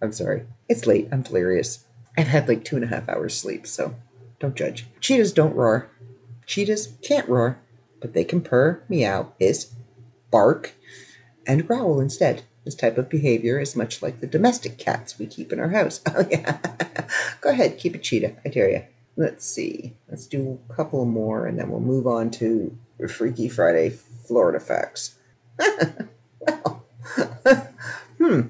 [0.03, 0.45] I'm sorry.
[0.69, 1.09] It's late.
[1.11, 1.87] I'm delirious.
[2.19, 3.95] I've had like two and a half hours sleep, so
[4.41, 4.87] don't judge.
[5.01, 5.89] Cheetahs don't roar.
[6.47, 7.61] Cheetahs can't roar,
[8.01, 9.73] but they can purr, meow, hiss,
[10.33, 10.75] bark,
[11.47, 12.43] and growl instead.
[12.65, 16.01] This type of behavior is much like the domestic cats we keep in our house.
[16.09, 16.59] Oh, yeah.
[17.41, 18.35] Go ahead, keep a cheetah.
[18.45, 18.85] I dare you.
[19.17, 19.95] Let's see.
[20.09, 22.77] Let's do a couple more and then we'll move on to
[23.09, 25.15] Freaky Friday Florida facts.
[26.41, 26.85] well,
[28.19, 28.41] hmm.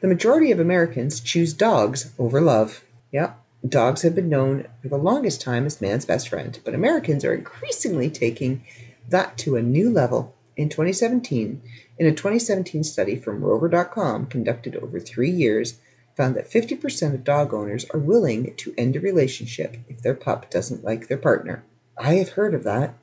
[0.00, 2.82] The majority of Americans choose dogs over love.
[3.12, 3.38] Yep.
[3.68, 7.34] Dogs have been known for the longest time as man's best friend, but Americans are
[7.34, 8.64] increasingly taking
[9.08, 10.34] that to a new level.
[10.56, 11.62] In 2017,
[11.98, 15.78] in a 2017 study from Rover.com conducted over three years,
[16.16, 20.50] found that 50% of dog owners are willing to end a relationship if their pup
[20.50, 21.62] doesn't like their partner.
[21.96, 22.94] I have heard of that.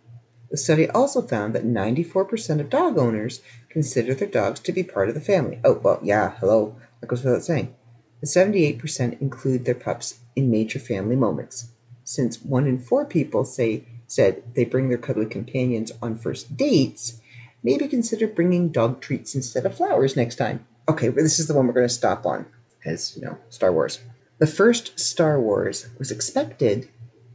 [0.52, 5.10] The study also found that 94% of dog owners consider their dogs to be part
[5.10, 5.60] of the family.
[5.64, 6.76] Oh, well, yeah, hello.
[7.00, 7.74] That goes without saying.
[8.22, 11.70] The 78% include their pups in major family moments.
[12.04, 17.22] Since one in four people say said they bring their cuddly companions on first dates,
[17.64, 20.66] maybe consider bringing dog treats instead of flowers next time.
[20.88, 22.46] Okay, well, this is the one we're going to stop on,
[22.84, 24.00] as you know, Star Wars.
[24.40, 26.90] The first Star Wars was expected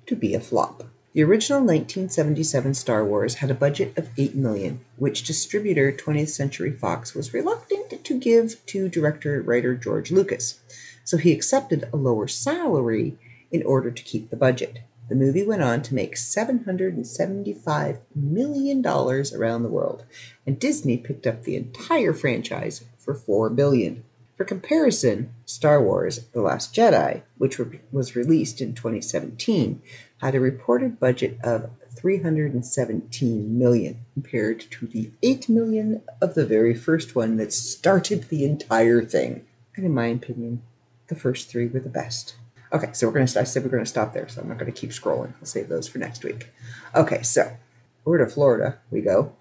[0.07, 0.85] to be a flop.
[1.12, 6.72] The original 1977 Star Wars had a budget of 8 million, which distributor 20th Century
[6.72, 10.59] Fox was reluctant to give to director writer George Lucas.
[11.05, 13.16] So he accepted a lower salary
[13.50, 14.80] in order to keep the budget.
[15.09, 20.05] The movie went on to make $775 million around the world,
[20.46, 24.02] and Disney picked up the entire franchise for 4 billion.
[24.36, 27.61] For comparison, Star Wars The Last Jedi, which
[27.92, 29.82] was released in 2017,
[30.22, 36.74] had a reported budget of 317 million compared to the 8 million of the very
[36.74, 39.44] first one that started the entire thing.
[39.76, 40.62] And in my opinion,
[41.09, 42.36] the first three were the best.
[42.72, 43.40] Okay, so we're gonna.
[43.40, 45.32] I said we're gonna stop there, so I'm not gonna keep scrolling.
[45.38, 46.50] I'll save those for next week.
[46.94, 47.57] Okay, so
[48.05, 48.78] we're to Florida.
[48.90, 49.32] We go,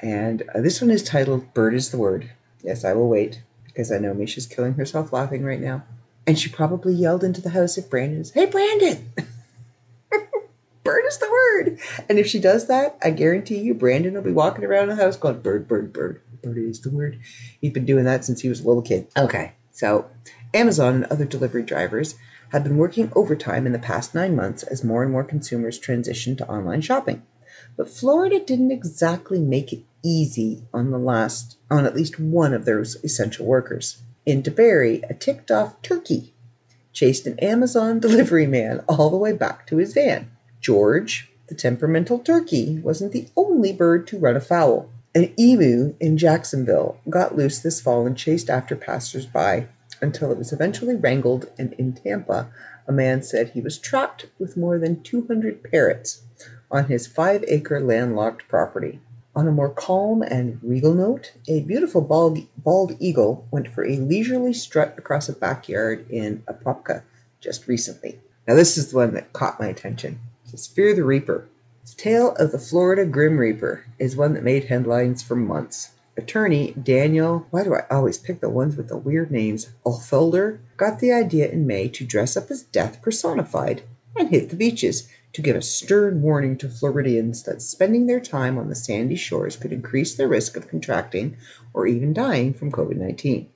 [0.00, 2.30] and uh, this one is titled "Bird is the Word."
[2.62, 5.84] Yes, I will wait because I know Misha's killing herself laughing right now,
[6.26, 8.32] and she probably yelled into the house if Brandon's.
[8.32, 9.12] Hey, Brandon!
[10.86, 11.78] bird is the word.
[12.08, 15.16] And if she does that, I guarantee you, Brandon will be walking around the house
[15.16, 16.22] going, bird, bird, bird.
[16.42, 17.18] Bird is the word.
[17.60, 19.08] He's been doing that since he was a little kid.
[19.16, 20.08] Okay, so
[20.54, 22.14] Amazon and other delivery drivers
[22.50, 26.36] have been working overtime in the past nine months as more and more consumers transition
[26.36, 27.22] to online shopping.
[27.76, 32.64] But Florida didn't exactly make it easy on the last on at least one of
[32.64, 34.02] those essential workers.
[34.24, 36.32] In DeBary, a ticked off turkey
[36.92, 40.30] chased an Amazon delivery man all the way back to his van.
[40.60, 44.90] George, the temperamental turkey, wasn't the only bird to run afoul.
[45.14, 49.68] An emu in Jacksonville got loose this fall and chased after passers-by
[50.00, 52.48] until it was eventually wrangled, and in Tampa,
[52.86, 56.22] a man said he was trapped with more than 200 parrots
[56.70, 59.00] on his five acre landlocked property.
[59.34, 63.98] On a more calm and regal note, a beautiful bald, bald eagle went for a
[63.98, 67.02] leisurely strut across a backyard in Apopka
[67.40, 68.18] just recently.
[68.48, 70.20] Now, this is the one that caught my attention.
[70.52, 71.48] It's Fear the Reaper.
[71.84, 75.90] The tale of the Florida Grim Reaper is one that made headlines for months.
[76.18, 79.68] Attorney Daniel, why do I always pick the ones with the weird names?
[79.84, 83.82] Uhlfelder got the idea in May to dress up as death personified
[84.16, 88.56] and hit the beaches to give a stern warning to Floridians that spending their time
[88.56, 91.36] on the sandy shores could increase their risk of contracting
[91.74, 93.50] or even dying from COVID 19.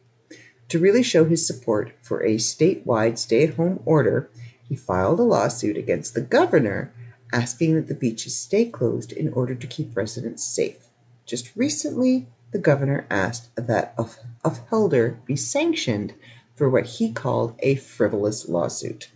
[0.68, 4.30] To really show his support for a statewide stay at home order,
[4.68, 6.92] he filed a lawsuit against the governor
[7.32, 10.88] asking that the beaches stay closed in order to keep residents safe.
[11.24, 13.96] Just recently, the governor asked that
[14.44, 16.14] Uhlfelder be sanctioned
[16.54, 19.10] for what he called a frivolous lawsuit.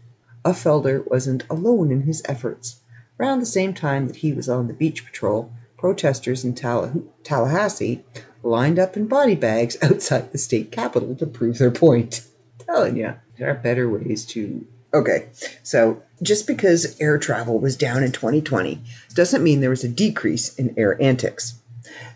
[0.44, 2.80] Uhlfelder wasn't alone in his efforts.
[3.18, 8.04] Around the same time that he was on the beach patrol, protesters in Tallahassee
[8.42, 12.26] lined up in body bags outside the state capitol to prove their point.
[12.58, 13.14] telling you.
[13.38, 14.66] There are better ways to.
[14.92, 15.28] Okay,
[15.62, 18.80] so just because air travel was down in 2020
[19.14, 21.54] doesn't mean there was a decrease in air antics.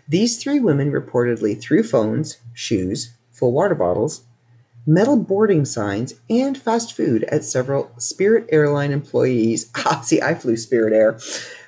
[0.09, 4.23] These three women reportedly threw phones, shoes, full water bottles,
[4.83, 9.69] metal boarding signs, and fast food at several Spirit Airline employees.
[9.85, 11.19] Ah, see, I flew Spirit Air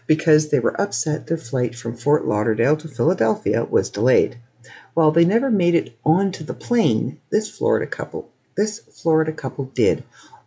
[0.07, 4.39] because they were upset their flight from Fort Lauderdale to Philadelphia was delayed.
[4.95, 10.03] While they never made it onto the plane, this Florida couple this Florida couple did,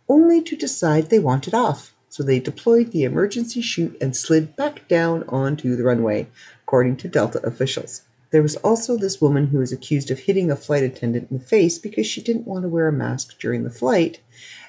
[0.09, 1.93] only to decide they wanted off.
[2.09, 6.27] So they deployed the emergency chute and slid back down onto the runway,
[6.65, 8.01] according to Delta officials.
[8.31, 11.43] There was also this woman who was accused of hitting a flight attendant in the
[11.43, 14.19] face because she didn't want to wear a mask during the flight,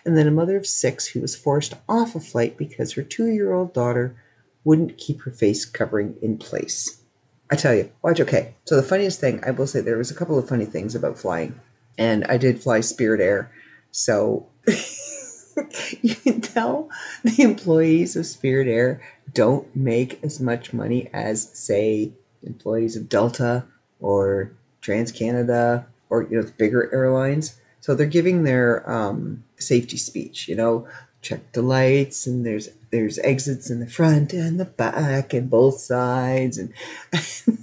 [0.04, 3.28] and then a mother of six who was forced off a flight because her two
[3.28, 4.14] year old daughter
[4.62, 7.00] wouldn't keep her face covering in place.
[7.50, 8.20] I tell you, watch.
[8.20, 10.94] Okay, so the funniest thing I will say there was a couple of funny things
[10.94, 11.58] about flying,
[11.96, 13.50] and I did fly Spirit Air,
[13.90, 14.46] so
[16.02, 16.88] you can tell
[17.24, 19.00] the employees of Spirit Air
[19.32, 23.64] don't make as much money as, say, employees of Delta
[24.00, 27.60] or Trans Canada or you know the bigger airlines.
[27.80, 30.48] So they're giving their um, safety speech.
[30.48, 30.88] You know,
[31.22, 35.78] check the lights and there's there's exits in the front and the back and both
[35.78, 36.72] sides and
[37.12, 37.58] the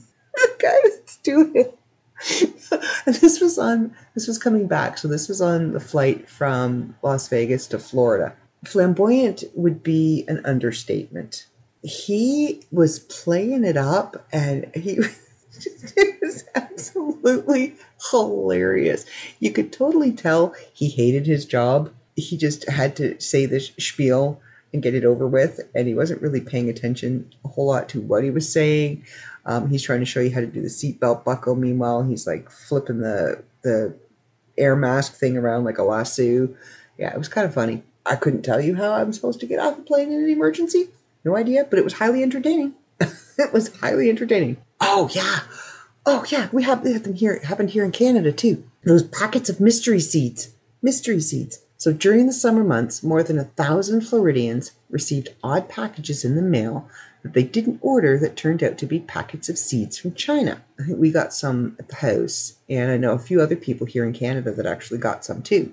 [0.59, 1.79] guy was doing it.
[3.05, 4.97] and this was on this was coming back.
[4.97, 8.35] So this was on the flight from las vegas to florida.
[8.65, 11.47] Flamboyant would be an understatement.
[11.81, 14.91] He was playing it up and he
[15.97, 17.75] it was absolutely
[18.11, 19.05] hilarious.
[19.39, 21.91] You could totally tell he hated his job.
[22.15, 24.39] He just had to say this spiel
[24.71, 28.01] and get it over with and he wasn't really paying attention a whole lot to
[28.01, 29.05] what he was saying
[29.45, 31.55] um, he's trying to show you how to do the seatbelt buckle.
[31.55, 33.95] Meanwhile, he's like flipping the the
[34.57, 36.49] air mask thing around like a lasso.
[36.97, 37.83] Yeah, it was kind of funny.
[38.05, 40.89] I couldn't tell you how I'm supposed to get off a plane in an emergency.
[41.23, 42.73] No idea, but it was highly entertaining.
[42.99, 44.57] it was highly entertaining.
[44.79, 45.41] Oh yeah,
[46.05, 46.49] oh yeah.
[46.51, 47.33] We have, we them here.
[47.33, 48.63] It happened here in Canada too.
[48.83, 50.53] Those packets of mystery seeds.
[50.81, 51.59] Mystery seeds.
[51.77, 56.41] So during the summer months, more than a thousand Floridians received odd packages in the
[56.41, 56.89] mail
[57.23, 60.61] that they didn't order that turned out to be packets of seeds from China.
[60.79, 63.87] I think we got some at the house, and I know a few other people
[63.87, 65.71] here in Canada that actually got some too.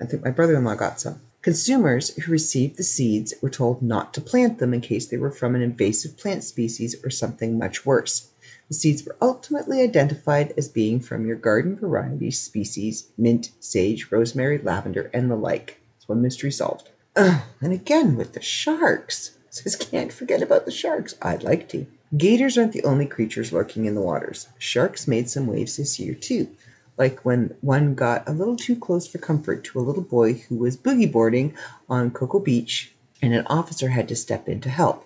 [0.00, 1.20] I think my brother in law got some.
[1.40, 5.30] Consumers who received the seeds were told not to plant them in case they were
[5.30, 8.30] from an invasive plant species or something much worse.
[8.68, 14.58] The seeds were ultimately identified as being from your garden variety species mint, sage, rosemary,
[14.58, 15.80] lavender, and the like.
[15.96, 16.90] It's one mystery solved.
[17.16, 19.37] Ugh, and again with the sharks.
[19.58, 21.14] Says, can't forget about the sharks.
[21.22, 21.86] I'd like to.
[22.16, 24.48] Gators aren't the only creatures lurking in the waters.
[24.58, 26.48] Sharks made some waves this year, too.
[26.96, 30.56] Like when one got a little too close for comfort to a little boy who
[30.56, 31.54] was boogie boarding
[31.88, 32.92] on Cocoa Beach
[33.22, 35.04] and an officer had to step in to help.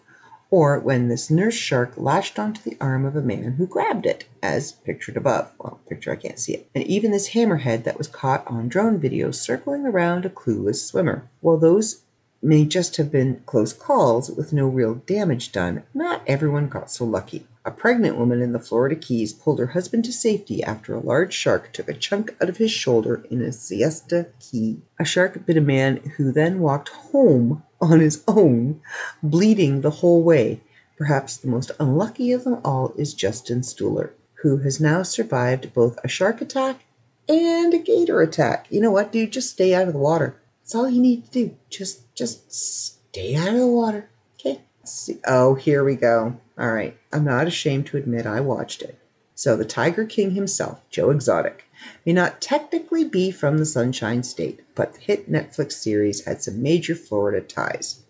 [0.50, 4.26] Or when this nurse shark lashed onto the arm of a man who grabbed it,
[4.42, 5.50] as pictured above.
[5.58, 6.68] Well, picture I can't see it.
[6.74, 11.26] And even this hammerhead that was caught on drone video circling around a clueless swimmer.
[11.40, 12.01] While those
[12.42, 17.04] may just have been close calls with no real damage done, not everyone got so
[17.04, 17.46] lucky.
[17.64, 21.32] A pregnant woman in the Florida Keys pulled her husband to safety after a large
[21.32, 24.82] shark took a chunk out of his shoulder in a siesta key.
[24.98, 28.80] A shark bit a man who then walked home on his own,
[29.22, 30.60] bleeding the whole way.
[30.98, 34.10] Perhaps the most unlucky of them all is Justin Stuhler,
[34.42, 36.84] who has now survived both a shark attack
[37.28, 38.66] and a gator attack.
[38.70, 39.32] You know what, dude?
[39.32, 40.41] Just stay out of the water.
[40.62, 41.56] That's all you need to do.
[41.70, 44.08] Just just stay out of the water.
[44.38, 44.60] Okay.
[44.84, 45.18] See.
[45.26, 46.38] Oh, here we go.
[46.56, 46.96] All right.
[47.12, 48.98] I'm not ashamed to admit I watched it.
[49.34, 51.64] So the Tiger King himself, Joe Exotic,
[52.06, 56.62] may not technically be from the Sunshine State, but the hit Netflix series had some
[56.62, 58.04] major Florida ties.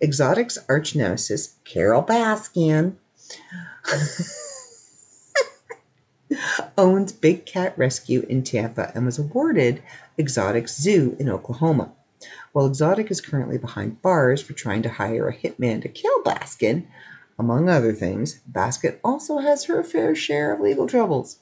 [0.00, 2.96] Exotic's arch nemesis, Carole Baskin,
[6.76, 9.82] owns Big Cat Rescue in Tampa and was awarded
[10.16, 11.92] Exotic Zoo in Oklahoma.
[12.52, 16.86] While Exotic is currently behind bars for trying to hire a hitman to kill Baskin,
[17.38, 21.38] among other things, Baskin also has her fair share of legal troubles.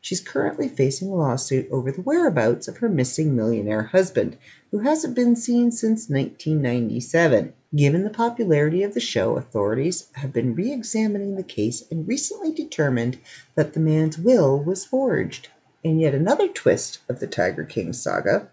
[0.00, 4.38] She's currently facing a lawsuit over the whereabouts of her missing millionaire husband,
[4.70, 7.52] who hasn't been seen since 1997.
[7.74, 12.52] Given the popularity of the show, authorities have been re examining the case and recently
[12.52, 13.18] determined
[13.56, 15.48] that the man's will was forged.
[15.86, 18.48] In yet another twist of the Tiger King saga,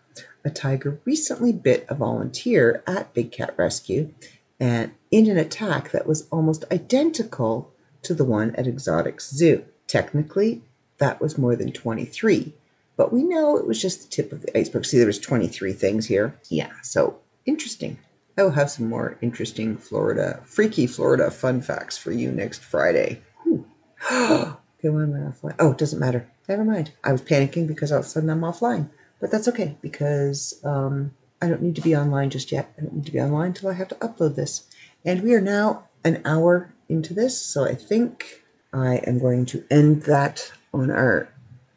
[0.45, 4.13] a tiger recently bit a volunteer at Big Cat Rescue
[4.59, 7.73] and in an attack that was almost identical
[8.03, 9.65] to the one at Exotic Zoo.
[9.87, 10.61] Technically,
[10.99, 12.53] that was more than 23,
[12.95, 14.85] But we know it was just the tip of the iceberg.
[14.85, 16.39] See, there was 23 things here.
[16.49, 17.17] Yeah, so
[17.47, 17.97] interesting.
[18.37, 23.23] I will have some more interesting Florida, freaky Florida fun facts for you next Friday.
[24.83, 25.55] Am I offline?
[25.59, 26.27] Oh, it doesn't matter.
[26.47, 26.91] Never mind.
[27.03, 28.89] I was panicking because all of a sudden I'm offline.
[29.19, 31.11] But that's okay because um,
[31.41, 32.73] I don't need to be online just yet.
[32.77, 34.63] I don't need to be online until I have to upload this.
[35.05, 39.63] And we are now an hour into this, so I think I am going to
[39.71, 41.29] end that on our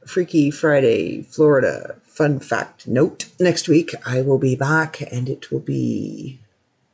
[0.07, 3.27] Freaky Friday, Florida fun fact note.
[3.39, 6.41] Next week I will be back and it will be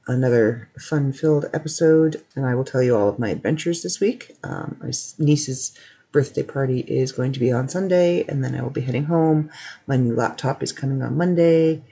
[0.07, 4.37] another fun filled episode, and I will tell you all of my adventures this week.
[4.43, 5.79] Um, my niece's
[6.13, 9.51] birthday party is going to be on Sunday, and then I will be heading home.
[9.87, 11.83] My new laptop is coming on Monday.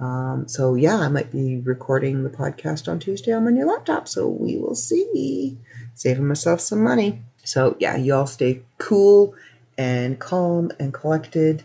[0.00, 4.08] Um, so, yeah, I might be recording the podcast on Tuesday on my new laptop,
[4.08, 5.58] so we will see.
[5.94, 7.22] Saving myself some money.
[7.44, 9.34] So, yeah, you all stay cool
[9.76, 11.64] and calm and collected,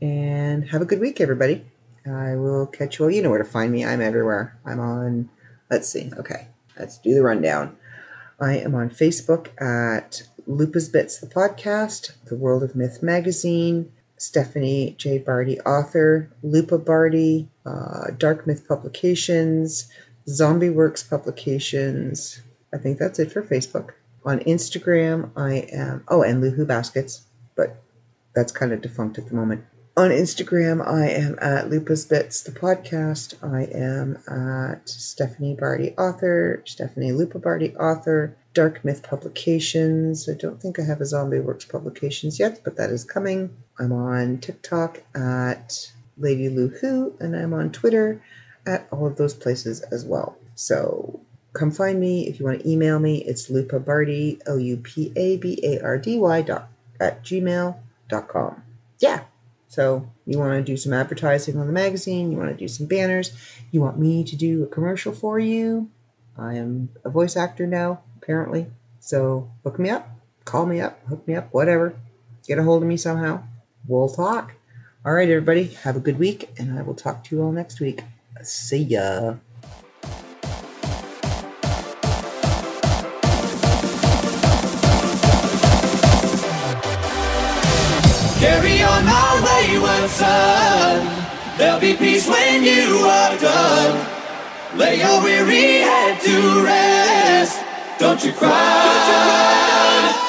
[0.00, 1.66] and have a good week, everybody.
[2.06, 3.10] I will catch you all.
[3.10, 3.84] You know where to find me.
[3.84, 4.56] I'm everywhere.
[4.64, 5.30] I'm on,
[5.70, 6.10] let's see.
[6.16, 7.76] Okay, let's do the rundown.
[8.40, 14.94] I am on Facebook at Lupa's Bits, the podcast, The World of Myth magazine, Stephanie
[14.98, 15.18] J.
[15.18, 19.88] Bardy, author, Lupa Bardy, uh, Dark Myth Publications,
[20.28, 22.40] Zombie Works Publications.
[22.72, 23.90] I think that's it for Facebook.
[24.24, 27.22] On Instagram, I am, oh, and Luhu Baskets,
[27.56, 27.76] but
[28.34, 29.64] that's kind of defunct at the moment.
[29.96, 33.34] On Instagram, I am at Lupa's Bits, the podcast.
[33.42, 40.28] I am at Stephanie Bardy, author, Stephanie Lupa Bardy, author, Dark Myth Publications.
[40.28, 43.54] I don't think I have a Zombie Works Publications yet, but that is coming.
[43.78, 48.22] I'm on TikTok at Lady Lu Hu, and I'm on Twitter
[48.66, 50.38] at all of those places as well.
[50.54, 51.20] So
[51.52, 53.24] come find me if you want to email me.
[53.24, 56.68] It's Lupa Bardy, L U P A B A R D Y dot
[57.00, 58.62] at gmail.com.
[59.00, 59.24] Yeah.
[59.68, 62.86] So you want to do some advertising on the magazine, you want to do some
[62.86, 63.32] banners,
[63.72, 65.90] you want me to do a commercial for you.
[66.38, 68.66] I am a voice actor now, apparently.
[69.00, 70.08] So hook me up,
[70.46, 71.94] call me up, hook me up, whatever.
[72.46, 73.42] Get a hold of me somehow.
[73.86, 74.54] We'll talk.
[75.04, 77.80] All right, everybody, have a good week, and I will talk to you all next
[77.80, 78.02] week.
[78.42, 79.34] See ya.
[88.40, 91.26] Carry on my wayward son.
[91.58, 94.06] There'll be peace when you are done.
[94.76, 97.73] Lay your weary head to rest.
[98.04, 100.23] Don't you cry.